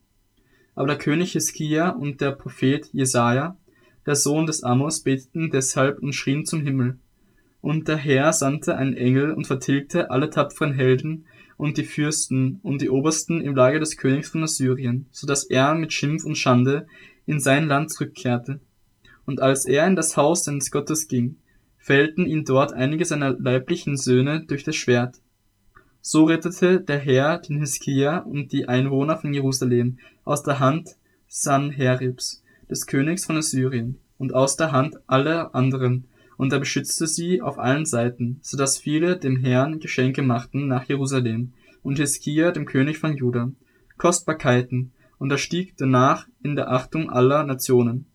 Aber 0.74 0.88
der 0.88 0.98
König 0.98 1.34
Hiskia 1.34 1.90
und 1.90 2.22
der 2.22 2.32
Prophet 2.32 2.90
Jesaja 2.92 3.56
der 4.08 4.16
Sohn 4.16 4.48
des 4.48 4.64
Amos, 4.64 5.02
beteten 5.02 5.52
deshalb 5.52 6.00
und 6.00 6.16
schrien 6.16 6.48
zum 6.48 6.62
Himmel. 6.62 6.98
Und 7.62 7.88
der 7.88 7.98
Herr 7.98 8.34
sandte 8.34 8.76
einen 8.76 8.96
Engel 8.96 9.32
und 9.32 9.46
vertilgte 9.46 10.10
alle 10.10 10.30
tapferen 10.30 10.74
Helden 10.74 11.26
und 11.58 11.78
die 11.78 11.86
Fürsten 11.86 12.60
und 12.64 12.82
die 12.82 12.90
Obersten 12.90 13.40
im 13.40 13.56
Lager 13.56 13.80
des 13.80 13.98
Königs 13.98 14.30
von 14.30 14.44
Assyrien, 14.44 15.06
so 15.12 15.28
dass 15.28 15.44
er 15.44 15.76
mit 15.76 15.94
Schimpf 15.94 16.26
und 16.26 16.38
Schande 16.38 16.88
in 17.28 17.40
sein 17.40 17.68
Land 17.68 17.92
zurückkehrte. 17.92 18.60
Und 19.26 19.42
als 19.42 19.66
er 19.66 19.86
in 19.86 19.96
das 19.96 20.18
Haus 20.18 20.44
seines 20.44 20.72
Gottes 20.72 21.08
ging, 21.08 21.38
fällten 21.78 22.26
ihn 22.26 22.46
dort 22.46 22.74
einige 22.74 23.06
seiner 23.06 23.38
leiblichen 23.38 23.96
Söhne 23.96 24.44
durch 24.46 24.64
das 24.64 24.76
Schwert. 24.76 25.22
So 26.02 26.26
rettete 26.26 26.82
der 26.82 26.98
Herr 26.98 27.38
den 27.38 27.60
Hiskia 27.60 28.18
und 28.18 28.52
die 28.52 28.68
Einwohner 28.68 29.18
von 29.18 29.34
Jerusalem 29.34 30.00
aus 30.24 30.42
der 30.42 30.60
Hand 30.60 30.96
Sanheribs 31.28 32.44
des 32.70 32.88
Königs 32.88 33.26
von 33.26 33.38
Assyrien 33.38 34.00
und 34.18 34.34
aus 34.34 34.58
der 34.58 34.72
Hand 34.72 34.98
aller 35.06 35.54
anderen, 35.54 36.08
und 36.42 36.52
er 36.52 36.58
beschützte 36.58 37.06
sie 37.06 37.40
auf 37.40 37.60
allen 37.60 37.86
Seiten, 37.86 38.40
so 38.42 38.58
dass 38.58 38.80
viele 38.80 39.16
dem 39.16 39.38
Herrn 39.38 39.80
Geschenke 39.80 40.24
machten 40.24 40.68
nach 40.68 40.86
Jerusalem, 40.86 41.54
und 41.84 42.00
Hiskia 42.00 42.50
dem 42.50 42.66
König 42.66 42.98
von 42.98 43.16
Juda, 43.16 43.52
Kostbarkeiten, 44.00 44.92
und 45.20 45.32
er 45.32 45.38
stieg 45.38 45.78
danach 45.78 46.28
in 46.42 46.56
der 46.56 46.72
Achtung 46.72 47.12
aller 47.12 47.44
Nationen. 47.44 48.08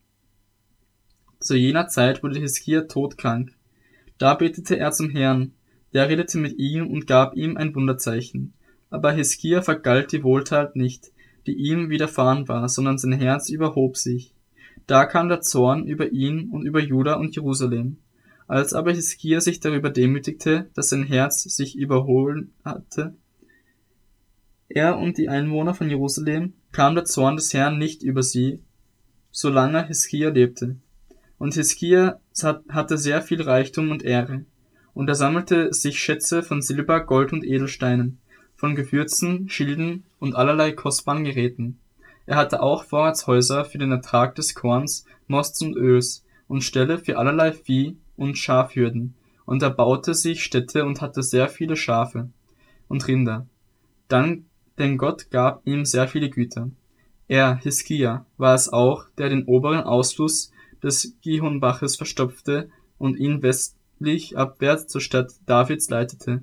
Zu 1.39 1.55
jener 1.55 1.87
Zeit 1.87 2.25
wurde 2.25 2.41
Hiskia 2.41 2.89
todkrank. 2.89 3.53
Da 4.19 4.35
betete 4.35 4.77
er 4.77 4.91
zum 4.91 5.09
Herrn, 5.11 5.53
der 5.95 6.09
redete 6.09 6.39
mit 6.39 6.59
ihm 6.59 6.89
und 6.89 7.07
gab 7.07 7.37
ihm 7.37 7.57
ein 7.57 7.77
Wunderzeichen. 7.77 8.55
Aber 8.91 9.13
Hiskia 9.13 9.63
vergalt 9.63 10.11
die 10.11 10.25
Wohltat 10.25 10.75
nicht, 10.75 11.13
die 11.47 11.55
ihm 11.55 11.91
widerfahren 11.91 12.49
war, 12.49 12.69
sondern 12.69 12.99
sein 12.99 13.13
Herz 13.13 13.51
überhob 13.51 13.97
sich. 13.97 14.35
Da 14.89 15.05
kam 15.05 15.29
der 15.29 15.43
Zorn 15.43 15.87
über 15.87 16.11
ihn 16.11 16.51
und 16.51 16.67
über 16.67 16.81
Juda 16.81 17.15
und 17.15 17.37
Jerusalem. 17.37 17.99
Als 18.49 18.73
aber 18.73 18.93
Hiskia 18.93 19.41
sich 19.41 19.61
darüber 19.61 19.91
demütigte, 19.91 20.71
dass 20.75 20.91
sein 20.91 21.03
Herz 21.03 21.43
sich 21.43 21.77
überholen 21.77 22.53
hatte, 22.65 23.15
er 24.69 24.99
und 24.99 25.17
die 25.17 25.29
Einwohner 25.29 25.75
von 25.75 25.89
Jerusalem, 25.89 26.53
kam 26.73 26.95
der 26.95 27.05
Zorn 27.05 27.37
des 27.37 27.55
Herrn 27.55 27.79
nicht 27.79 28.03
über 28.03 28.23
sie, 28.23 28.61
solange 29.31 29.87
Hiskia 29.87 30.31
lebte. 30.31 30.77
Und 31.39 31.55
Hiskia 31.55 32.21
hatte 32.69 32.99
sehr 32.99 33.23
viel 33.23 33.43
Reichtum 33.43 33.91
und 33.91 34.03
Ehre. 34.03 34.45
Und 34.93 35.09
er 35.09 35.15
sammelte 35.15 35.73
sich 35.73 36.01
Schätze 36.01 36.43
von 36.43 36.63
Silber, 36.63 37.01
Gold 37.01 37.33
und 37.33 37.45
Edelsteinen, 37.45 38.19
von 38.57 38.75
Gewürzen, 38.75 39.49
Schilden 39.49 40.05
und 40.19 40.35
allerlei 40.35 40.73
kostbaren 40.73 41.25
Geräten. 41.25 41.79
Er 42.25 42.37
hatte 42.37 42.61
auch 42.61 42.85
Vorratshäuser 42.85 43.65
für 43.65 43.79
den 43.79 43.93
Ertrag 43.93 44.35
des 44.35 44.55
Korns, 44.55 45.05
Mosts 45.29 45.63
und 45.63 45.77
Öls 45.77 46.25
und 46.49 46.65
Ställe 46.65 46.99
für 46.99 47.19
allerlei 47.19 47.53
Vieh 47.53 47.97
und 48.17 48.39
Schafhürden, 48.39 49.15
und 49.45 49.63
er 49.63 49.71
baute 49.71 50.15
sich 50.15 50.43
Städte 50.43 50.85
und 50.85 51.01
hatte 51.01 51.23
sehr 51.23 51.49
viele 51.49 51.77
Schafe 51.77 52.31
und 52.89 53.07
Rinder. 53.07 53.47
Dann, 54.09 54.47
denn 54.79 54.99
Gott 54.99 55.31
gab 55.31 55.67
ihm 55.67 55.85
sehr 55.85 56.09
viele 56.09 56.31
Güter. 56.31 56.71
Er, 57.29 57.57
Hiskia, 57.57 58.27
war 58.37 58.55
es 58.55 58.69
auch, 58.73 59.07
der 59.19 59.29
den 59.29 59.45
oberen 59.45 59.81
Ausfluss 59.81 60.53
des 60.83 61.17
Gihonbaches 61.23 61.97
verstopfte 61.97 62.69
und 62.99 63.17
ihn 63.17 63.43
westlich 63.43 64.37
abwärts 64.37 64.87
zur 64.87 65.01
Stadt 65.01 65.33
Davids 65.47 65.91
leitete. 65.91 66.43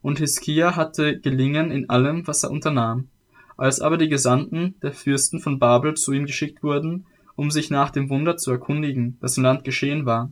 Und 0.00 0.18
Hiskia 0.18 0.76
hatte 0.76 1.18
Gelingen 1.18 1.70
in 1.70 1.90
allem, 1.90 2.26
was 2.26 2.44
er 2.44 2.50
unternahm. 2.50 3.08
Als 3.56 3.80
aber 3.80 3.96
die 3.96 4.08
Gesandten 4.08 4.74
der 4.82 4.92
Fürsten 4.92 5.40
von 5.40 5.58
Babel 5.58 5.94
zu 5.94 6.12
ihm 6.12 6.26
geschickt 6.26 6.62
wurden, 6.62 7.06
um 7.34 7.50
sich 7.50 7.70
nach 7.70 7.90
dem 7.90 8.08
Wunder 8.08 8.36
zu 8.36 8.50
erkundigen, 8.50 9.18
das 9.20 9.36
im 9.36 9.42
Land 9.42 9.64
geschehen 9.64 10.06
war, 10.06 10.30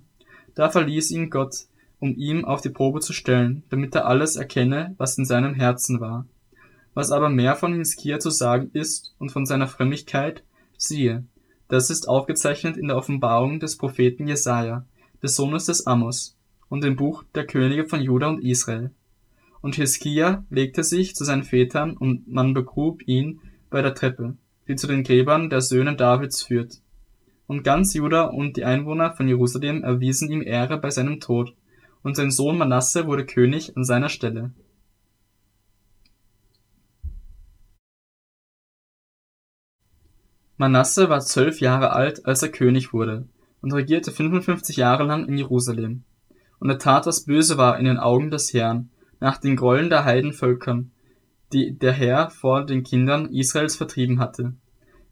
da 0.54 0.70
verließ 0.70 1.10
ihn 1.10 1.30
Gott, 1.30 1.54
um 2.00 2.14
ihm 2.16 2.44
auf 2.44 2.60
die 2.60 2.70
Probe 2.70 3.00
zu 3.00 3.12
stellen, 3.12 3.62
damit 3.70 3.94
er 3.94 4.06
alles 4.06 4.36
erkenne, 4.36 4.94
was 4.98 5.18
in 5.18 5.24
seinem 5.24 5.54
Herzen 5.54 6.00
war. 6.00 6.26
Was 6.94 7.10
aber 7.10 7.28
mehr 7.28 7.56
von 7.56 7.74
Hiskia 7.74 8.18
zu 8.18 8.30
sagen 8.30 8.70
ist 8.72 9.14
und 9.18 9.32
von 9.32 9.46
seiner 9.46 9.66
Frömmigkeit, 9.66 10.44
siehe, 10.76 11.24
das 11.68 11.90
ist 11.90 12.08
aufgezeichnet 12.08 12.76
in 12.76 12.88
der 12.88 12.96
Offenbarung 12.96 13.58
des 13.58 13.76
Propheten 13.76 14.28
Jesaja, 14.28 14.84
des 15.22 15.34
Sohnes 15.34 15.66
des 15.66 15.86
Amos, 15.86 16.36
und 16.68 16.84
im 16.84 16.96
Buch 16.96 17.24
der 17.34 17.46
Könige 17.46 17.86
von 17.86 18.00
Juda 18.00 18.28
und 18.28 18.44
Israel. 18.44 18.90
Und 19.60 19.76
Hiskia 19.76 20.44
legte 20.50 20.84
sich 20.84 21.14
zu 21.14 21.24
seinen 21.24 21.42
Vätern 21.42 21.96
und 21.96 22.28
man 22.28 22.52
begrub 22.52 23.00
ihn 23.06 23.40
bei 23.70 23.80
der 23.80 23.94
Treppe, 23.94 24.36
die 24.68 24.76
zu 24.76 24.86
den 24.86 25.04
Gräbern 25.04 25.48
der 25.48 25.62
Söhne 25.62 25.96
Davids 25.96 26.42
führt. 26.42 26.80
Und 27.46 27.62
ganz 27.62 27.94
Juda 27.94 28.24
und 28.24 28.56
die 28.56 28.64
Einwohner 28.64 29.12
von 29.12 29.28
Jerusalem 29.28 29.82
erwiesen 29.82 30.30
ihm 30.30 30.42
Ehre 30.42 30.78
bei 30.78 30.90
seinem 30.90 31.20
Tod, 31.20 31.54
und 32.02 32.16
sein 32.16 32.30
Sohn 32.30 32.58
Manasse 32.58 33.06
wurde 33.06 33.24
König 33.24 33.76
an 33.76 33.84
seiner 33.84 34.08
Stelle. 34.08 34.52
Manasse 40.56 41.08
war 41.08 41.20
zwölf 41.20 41.60
Jahre 41.60 41.92
alt, 41.92 42.26
als 42.26 42.42
er 42.42 42.50
König 42.50 42.92
wurde, 42.92 43.26
und 43.60 43.72
regierte 43.72 44.12
55 44.12 44.76
Jahre 44.76 45.04
lang 45.04 45.26
in 45.26 45.36
Jerusalem. 45.36 46.04
Und 46.60 46.70
er 46.70 46.78
tat, 46.78 47.06
was 47.06 47.24
böse 47.24 47.58
war 47.58 47.78
in 47.78 47.86
den 47.86 47.98
Augen 47.98 48.30
des 48.30 48.54
Herrn, 48.54 48.90
nach 49.20 49.38
den 49.38 49.56
Grollen 49.56 49.90
der 49.90 50.04
Heidenvölkern, 50.04 50.92
die 51.52 51.76
der 51.76 51.92
Herr 51.92 52.30
vor 52.30 52.64
den 52.64 52.84
Kindern 52.84 53.32
Israels 53.32 53.76
vertrieben 53.76 54.20
hatte. 54.20 54.54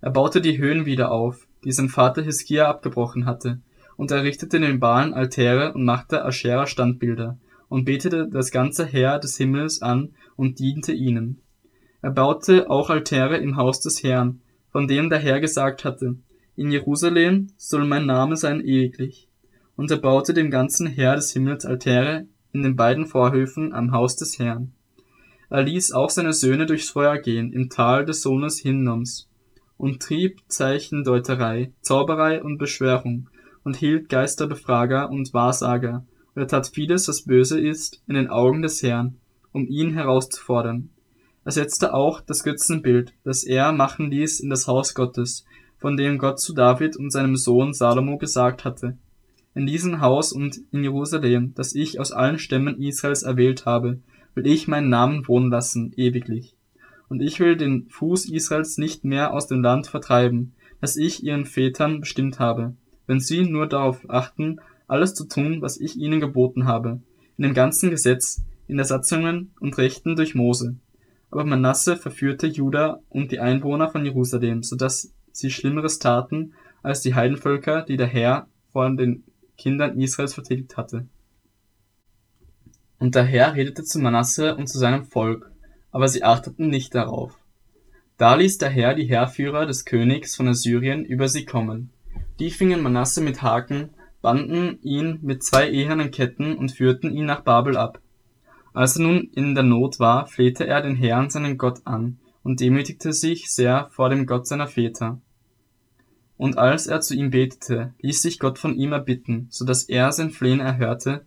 Er 0.01 0.11
baute 0.11 0.41
die 0.41 0.59
Höhen 0.59 0.87
wieder 0.87 1.11
auf, 1.11 1.47
die 1.64 1.73
sein 1.73 1.88
Vater 1.88 2.23
Hiskia 2.23 2.69
abgebrochen 2.69 3.26
hatte, 3.26 3.61
und 3.97 4.11
errichtete 4.11 4.59
den 4.59 4.81
Balen 4.81 5.14
Altäre 5.14 5.75
und 5.75 5.85
machte 5.85 6.25
Aschera 6.25 6.66
Standbilder 6.66 7.38
und 7.69 7.85
betete 7.85 8.28
das 8.28 8.50
ganze 8.50 8.85
Heer 8.85 9.19
des 9.19 9.37
Himmels 9.37 9.83
an 9.83 10.11
und 10.37 10.59
diente 10.59 10.92
ihnen. 10.92 11.40
Er 12.00 12.11
baute 12.11 12.69
auch 12.69 12.90
Altäre 12.90 13.37
im 13.37 13.57
Haus 13.57 13.81
des 13.81 14.02
Herrn, 14.02 14.40
von 14.71 14.88
dem 14.88 15.09
der 15.09 15.19
Herr 15.19 15.40
gesagt 15.40 15.85
hatte, 15.85 16.16
in 16.54 16.71
Jerusalem 16.71 17.49
soll 17.57 17.87
mein 17.87 18.04
Name 18.07 18.37
sein 18.37 18.61
ewiglich. 18.61 19.28
Und 19.76 19.90
er 19.90 19.97
baute 19.97 20.35
dem 20.35 20.50
ganzen 20.50 20.87
Heer 20.87 21.14
des 21.14 21.33
Himmels 21.33 21.64
Altäre 21.64 22.26
in 22.52 22.62
den 22.62 22.76
beiden 22.76 23.07
Vorhöfen 23.07 23.73
am 23.73 23.92
Haus 23.92 24.16
des 24.16 24.38
Herrn. 24.38 24.73
Er 25.49 25.62
ließ 25.62 25.92
auch 25.92 26.11
seine 26.11 26.33
Söhne 26.33 26.66
durchs 26.66 26.90
Feuer 26.90 27.19
gehen 27.19 27.52
im 27.52 27.71
Tal 27.71 28.04
des 28.04 28.21
Sohnes 28.23 28.59
Hinnoms 28.59 29.28
und 29.83 30.01
trieb 30.01 30.39
Zeichendeuterei, 30.47 31.73
Zauberei 31.81 32.41
und 32.41 32.57
Beschwörung 32.57 33.29
und 33.65 33.75
hielt 33.75 34.09
Geisterbefrager 34.09 35.11
und 35.11 35.35
Wahrsager 35.35 36.07
und 36.37 36.43
er 36.43 36.47
tat 36.47 36.69
vieles, 36.69 37.09
was 37.09 37.23
böse 37.23 37.59
ist, 37.59 38.01
in 38.07 38.15
den 38.15 38.29
Augen 38.29 38.62
des 38.62 38.81
Herrn, 38.85 39.17
um 39.51 39.67
ihn 39.67 39.93
herauszufordern. 39.93 40.91
Er 41.45 41.51
setzte 41.51 41.95
auch 41.95 42.21
das 42.21 42.45
Götzenbild, 42.45 43.12
das 43.25 43.43
er 43.43 43.73
machen 43.73 44.09
ließ, 44.09 44.39
in 44.39 44.51
das 44.51 44.69
Haus 44.69 44.95
Gottes, 44.95 45.45
von 45.79 45.97
dem 45.97 46.17
Gott 46.17 46.39
zu 46.39 46.55
David 46.55 46.97
und 46.97 47.11
seinem 47.11 47.35
Sohn 47.35 47.73
Salomo 47.73 48.19
gesagt 48.19 48.65
hatte. 48.65 48.97
In 49.53 49.67
diesem 49.67 50.01
Haus 50.01 50.33
und 50.33 50.61
in 50.71 50.85
Jerusalem, 50.85 51.54
das 51.56 51.75
ich 51.75 51.99
aus 51.99 52.13
allen 52.13 52.39
Stämmen 52.39 52.80
Israels 52.80 53.25
erwählt 53.25 53.67
habe, 53.67 53.99
will 54.37 54.47
ich 54.47 54.69
meinen 54.69 54.91
Namen 54.91 55.26
wohnen 55.26 55.50
lassen, 55.50 55.93
ewiglich. 55.97 56.54
Und 57.08 57.21
ich 57.21 57.41
will 57.41 57.56
den 57.56 57.88
Fuß 57.88 58.28
Israels 58.30 58.78
nicht 58.78 59.04
mehr 59.04 59.32
aus 59.32 59.47
dem 59.47 59.62
Land 59.62 59.86
vertreiben, 59.86 60.54
das 60.80 60.97
ich 60.97 61.23
ihren 61.23 61.45
Vätern 61.45 62.00
bestimmt 62.00 62.38
habe, 62.38 62.75
wenn 63.06 63.21
sie 63.21 63.43
nur 63.43 63.67
darauf 63.67 64.08
achten, 64.08 64.60
alles 64.88 65.15
zu 65.15 65.26
tun, 65.26 65.62
was 65.62 65.78
ich 65.78 65.97
ihnen 65.97 66.21
geboten 66.21 66.67
habe, 66.67 67.00
in 67.36 67.43
dem 67.45 67.54
ganzen 67.54 67.91
Gesetz, 67.91 68.43
in 68.67 68.76
der 68.76 68.86
Satzungen 68.86 69.52
und 69.60 69.78
Rechten 69.78 70.17
durch 70.17 70.34
Mose, 70.34 70.76
aber 71.30 71.45
Manasse 71.45 71.97
verführte 71.97 72.47
Juda 72.47 73.00
und 73.08 73.32
die 73.32 73.38
Einwohner 73.38 73.88
von 73.88 74.04
Jerusalem, 74.04 74.62
so 74.62 74.76
dass 74.76 75.12
sie 75.32 75.50
Schlimmeres 75.50 75.99
taten 75.99 76.54
als 76.82 77.00
die 77.00 77.15
Heidenvölker, 77.15 77.82
die 77.82 77.97
der 77.97 78.06
Herr 78.06 78.49
vor 78.71 78.91
den 78.91 79.25
Kindern 79.56 79.99
Israels 79.99 80.34
vertilgt 80.34 80.76
hatte. 80.76 81.06
Und 82.99 83.15
der 83.15 83.25
Herr 83.25 83.54
redete 83.54 83.84
zu 83.84 83.99
Manasse 83.99 84.56
und 84.56 84.69
zu 84.69 84.78
seinem 84.78 85.04
Volk, 85.04 85.51
aber 85.93 86.09
sie 86.09 86.25
achteten 86.25 86.69
nicht 86.69 86.95
darauf. 86.95 87.39
Da 88.17 88.35
ließ 88.35 88.59
der 88.59 88.71
Herr 88.71 88.95
die 88.95 89.05
Heerführer 89.05 89.67
des 89.67 89.85
Königs 89.85 90.35
von 90.35 90.49
Assyrien 90.49 91.05
über 91.05 91.28
sie 91.28 91.45
kommen. 91.45 91.91
Die 92.41 92.50
fingen 92.50 92.83
Manasse 92.83 93.21
mit 93.21 93.43
Haken, 93.43 93.91
banden 94.21 94.78
ihn 94.83 95.19
mit 95.23 95.43
zwei 95.43 95.71
ehernen 95.71 96.11
Ketten 96.11 96.57
und 96.57 96.73
führten 96.73 97.13
ihn 97.13 97.26
nach 97.26 97.43
Babel 97.43 97.76
ab. 97.76 98.00
Als 98.73 98.97
er 98.97 99.02
nun 99.02 99.31
in 99.35 99.55
der 99.55 99.65
Not 99.65 100.00
war, 100.00 100.26
flehte 100.26 100.67
er 100.67 100.81
den 100.81 100.97
Herrn 100.97 101.31
seinen 101.31 101.59
Gott 101.59 101.81
an 101.85 102.19
und 102.43 102.61
demütigte 102.61 103.13
sich 103.13 103.52
sehr 103.52 103.89
vor 103.91 104.09
dem 104.09 104.26
Gott 104.26 104.47
seiner 104.47 104.67
Väter. 104.67 105.21
Und 106.37 106.59
als 106.59 106.87
er 106.87 107.00
zu 107.00 107.15
ihm 107.15 107.31
betete, 107.31 107.93
ließ 108.00 108.23
sich 108.23 108.39
Gott 108.39 108.59
von 108.59 108.75
ihm 108.75 108.93
erbitten, 108.93 109.47
so 109.50 109.65
dass 109.65 109.85
er 109.85 110.11
sein 110.13 110.31
Flehen 110.31 110.61
erhörte 110.61 111.25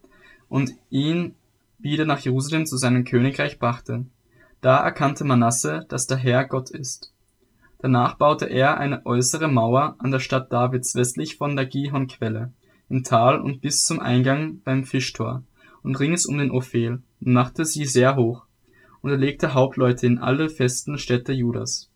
und 0.49 0.71
ihn 0.89 1.35
wieder 1.77 2.05
nach 2.05 2.19
Jerusalem 2.19 2.65
zu 2.65 2.77
seinem 2.77 3.03
Königreich 3.03 3.59
brachte. 3.59 4.05
Da 4.65 4.77
erkannte 4.77 5.25
Manasse, 5.25 5.85
dass 5.89 6.07
der 6.07 6.17
Herr 6.17 6.43
Gott 6.43 6.71
ist. 6.71 7.13
Danach 7.77 8.15
baute 8.15 8.45
er 8.47 8.79
eine 8.79 9.05
äußere 9.05 9.47
Mauer 9.47 9.93
an 9.99 10.09
der 10.09 10.17
Stadt 10.17 10.51
Davids 10.51 10.95
westlich 10.95 11.37
von 11.37 11.55
der 11.55 11.67
Gihon-Quelle, 11.67 12.51
im 12.89 13.03
Tal 13.03 13.39
und 13.39 13.61
bis 13.61 13.85
zum 13.85 13.99
Eingang 13.99 14.61
beim 14.63 14.83
Fischtor 14.83 15.43
und 15.83 15.99
rings 15.99 16.25
um 16.25 16.39
den 16.39 16.49
Ophel, 16.49 17.03
und 17.21 17.33
machte 17.33 17.63
sie 17.63 17.85
sehr 17.85 18.15
hoch, 18.15 18.47
und 19.01 19.11
er 19.11 19.17
legte 19.17 19.53
Hauptleute 19.53 20.07
in 20.07 20.17
alle 20.17 20.49
festen 20.49 20.97
Städte 20.97 21.31
Judas. 21.31 21.91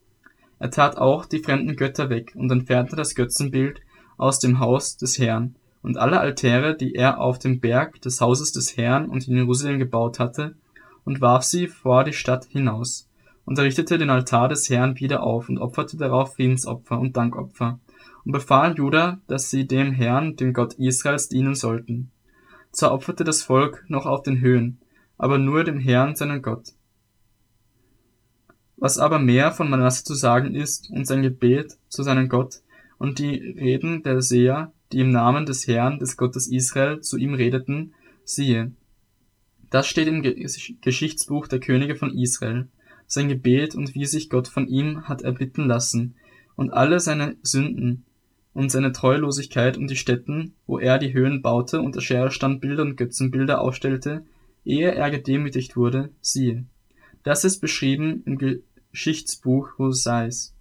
Er 0.60 0.69
tat 0.69 0.95
auch 0.95 1.25
die 1.25 1.39
fremden 1.39 1.75
Götter 1.75 2.12
weg 2.12 2.34
und 2.36 2.51
entfernte 2.51 2.95
das 2.95 3.15
Götzenbild 3.15 3.82
aus 4.17 4.38
dem 4.38 4.60
Haus 4.60 4.95
des 4.95 5.17
Herrn, 5.17 5.55
und 5.82 5.97
alle 5.97 6.19
Altäre, 6.19 6.77
die 6.77 6.93
er 6.93 7.19
auf 7.19 7.39
dem 7.39 7.62
Berg 7.62 7.99
des 8.03 8.21
Hauses 8.21 8.51
des 8.51 8.77
Herrn 8.77 9.10
und 9.10 9.27
in 9.27 9.38
Jerusalem 9.38 9.79
gebaut 9.79 10.19
hatte, 10.19 10.55
und 11.03 11.21
warf 11.21 11.43
sie 11.43 11.67
vor 11.67 12.03
die 12.03 12.13
Stadt 12.13 12.45
hinaus, 12.45 13.09
und 13.45 13.57
er 13.57 13.63
richtete 13.63 13.97
den 13.97 14.09
Altar 14.09 14.49
des 14.49 14.69
Herrn 14.69 14.99
wieder 14.99 15.23
auf 15.23 15.49
und 15.49 15.57
opferte 15.57 15.97
darauf 15.97 16.35
Friedensopfer 16.35 16.99
und 16.99 17.17
Dankopfer, 17.17 17.79
und 18.25 18.31
befahl 18.31 18.75
Juda, 18.77 19.19
dass 19.27 19.49
sie 19.49 19.65
dem 19.65 19.91
Herrn, 19.91 20.35
dem 20.35 20.53
Gott 20.53 20.73
Israels, 20.73 21.29
dienen 21.29 21.55
sollten. 21.55 22.12
Zwar 22.71 22.93
opferte 22.93 23.23
das 23.23 23.41
Volk 23.41 23.85
noch 23.88 24.05
auf 24.05 24.21
den 24.21 24.39
Höhen, 24.41 24.79
aber 25.17 25.38
nur 25.38 25.63
dem 25.63 25.79
Herrn, 25.79 26.15
seinen 26.15 26.41
Gott. 26.41 26.73
Was 28.77 28.97
aber 28.97 29.19
mehr 29.19 29.51
von 29.51 29.69
Manasse 29.69 30.03
zu 30.03 30.13
sagen 30.13 30.55
ist 30.55 30.89
und 30.89 31.05
sein 31.05 31.21
Gebet 31.21 31.77
zu 31.89 32.03
seinem 32.03 32.29
Gott 32.29 32.62
und 32.97 33.19
die 33.19 33.35
Reden 33.35 34.03
der 34.03 34.21
Seher, 34.21 34.71
die 34.91 35.01
im 35.01 35.12
Namen 35.12 35.45
des 35.45 35.67
Herrn, 35.67 35.99
des 35.99 36.15
Gottes 36.15 36.47
Israel, 36.47 37.01
zu 37.01 37.17
ihm 37.17 37.33
redeten, 37.33 37.93
siehe. 38.23 38.71
Das 39.69 39.88
steht 39.88 40.08
im 40.08 40.23
Geschichtsbuch 40.82 41.47
der 41.47 41.60
Könige 41.60 41.95
von 41.95 42.17
Israel, 42.17 42.67
sein 43.08 43.27
Gebet 43.27 43.75
und 43.75 43.95
wie 43.95 44.05
sich 44.05 44.29
Gott 44.29 44.47
von 44.47 44.67
ihm 44.67 45.08
hat 45.08 45.21
erbitten 45.21 45.67
lassen, 45.67 46.15
und 46.55 46.71
alle 46.71 46.99
seine 46.99 47.38
Sünden 47.41 48.03
und 48.53 48.69
seine 48.69 48.91
Treulosigkeit 48.91 49.77
und 49.77 49.89
die 49.89 49.95
Stätten, 49.95 50.53
wo 50.67 50.79
er 50.79 50.97
die 50.97 51.13
Höhen 51.13 51.41
baute 51.41 51.82
und 51.82 52.01
Standbilder 52.01 52.84
und 52.84 52.97
Götzenbilder 52.97 53.62
aufstellte, 53.62 54.25
ehe 54.65 54.91
er 54.91 55.10
gedemütigt 55.12 55.77
wurde, 55.77 56.10
siehe. 56.21 56.65
Das 57.23 57.45
ist 57.45 57.60
beschrieben 57.60 58.23
im 58.25 58.38
Geschichtsbuch 58.38 59.77
Hosais. 59.77 60.53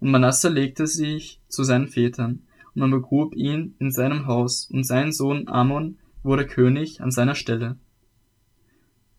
Und 0.00 0.10
Manasse 0.10 0.48
legte 0.48 0.86
sich 0.86 1.40
zu 1.48 1.64
seinen 1.64 1.88
Vätern, 1.88 2.42
und 2.74 2.80
man 2.80 2.90
begrub 2.90 3.34
ihn 3.34 3.74
in 3.78 3.90
seinem 3.90 4.26
Haus, 4.26 4.68
und 4.70 4.84
sein 4.84 5.12
Sohn 5.12 5.48
Ammon 5.48 5.98
wurde 6.22 6.46
König 6.46 7.00
an 7.00 7.10
seiner 7.10 7.34
Stelle. 7.34 7.76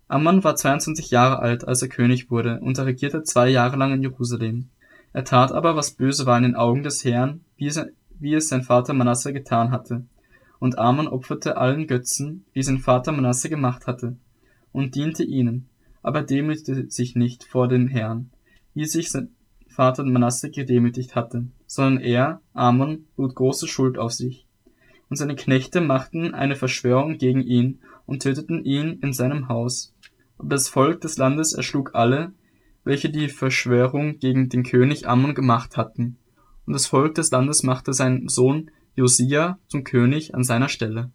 Ammon 0.09 0.43
war 0.43 0.55
22 0.55 1.11
Jahre 1.11 1.39
alt, 1.39 1.67
als 1.67 1.83
er 1.83 1.87
König 1.87 2.31
wurde, 2.31 2.59
und 2.61 2.79
er 2.79 2.87
regierte 2.87 3.21
zwei 3.21 3.47
Jahre 3.47 3.77
lang 3.77 3.93
in 3.93 4.01
Jerusalem. 4.01 4.69
Er 5.13 5.23
tat 5.23 5.51
aber, 5.51 5.75
was 5.75 5.91
böse 5.91 6.25
war 6.25 6.35
in 6.35 6.43
den 6.43 6.55
Augen 6.55 6.81
des 6.81 7.05
Herrn, 7.05 7.41
wie, 7.57 7.71
wie 8.19 8.33
es 8.33 8.49
sein 8.49 8.63
Vater 8.63 8.93
Manasse 8.93 9.33
getan 9.33 9.69
hatte. 9.69 10.05
Und 10.57 10.79
Ammon 10.79 11.07
opferte 11.07 11.57
allen 11.57 11.85
Götzen, 11.85 12.43
wie 12.53 12.63
sein 12.63 12.79
Vater 12.79 13.11
Manasse 13.11 13.49
gemacht 13.49 13.85
hatte 13.85 14.17
und 14.71 14.95
diente 14.95 15.23
ihnen, 15.23 15.69
aber 16.01 16.23
demütigte 16.23 16.89
sich 16.89 17.15
nicht 17.15 17.43
vor 17.43 17.67
dem 17.67 17.87
Herrn, 17.87 18.31
wie 18.73 18.85
sich 18.85 19.11
sein 19.11 19.29
Vater 19.67 20.03
Manasse 20.03 20.49
gedemütigt 20.49 21.15
hatte, 21.15 21.45
sondern 21.67 22.03
er, 22.03 22.41
Amon, 22.53 23.05
lud 23.15 23.35
große 23.35 23.67
Schuld 23.67 23.99
auf 23.99 24.11
sich. 24.11 24.47
Und 25.07 25.17
seine 25.17 25.35
Knechte 25.35 25.81
machten 25.81 26.33
eine 26.33 26.55
Verschwörung 26.55 27.17
gegen 27.19 27.41
ihn 27.41 27.79
und 28.05 28.23
töteten 28.23 28.65
ihn 28.65 28.99
in 29.01 29.13
seinem 29.13 29.49
Haus. 29.49 29.93
Aber 30.39 30.49
das 30.49 30.69
Volk 30.69 31.01
des 31.01 31.17
Landes 31.17 31.53
erschlug 31.53 31.93
alle, 31.93 32.31
welche 32.83 33.09
die 33.09 33.29
Verschwörung 33.29 34.17
gegen 34.17 34.49
den 34.49 34.63
König 34.63 35.07
Ammon 35.07 35.35
gemacht 35.35 35.77
hatten. 35.77 36.17
Und 36.65 36.73
das 36.73 36.87
Volk 36.87 37.13
des 37.15 37.29
Landes 37.29 37.61
machte 37.61 37.93
seinen 37.93 38.29
Sohn 38.29 38.71
Josia 38.95 39.59
zum 39.67 39.83
König 39.83 40.33
an 40.33 40.43
seiner 40.43 40.69
Stelle 40.69 41.11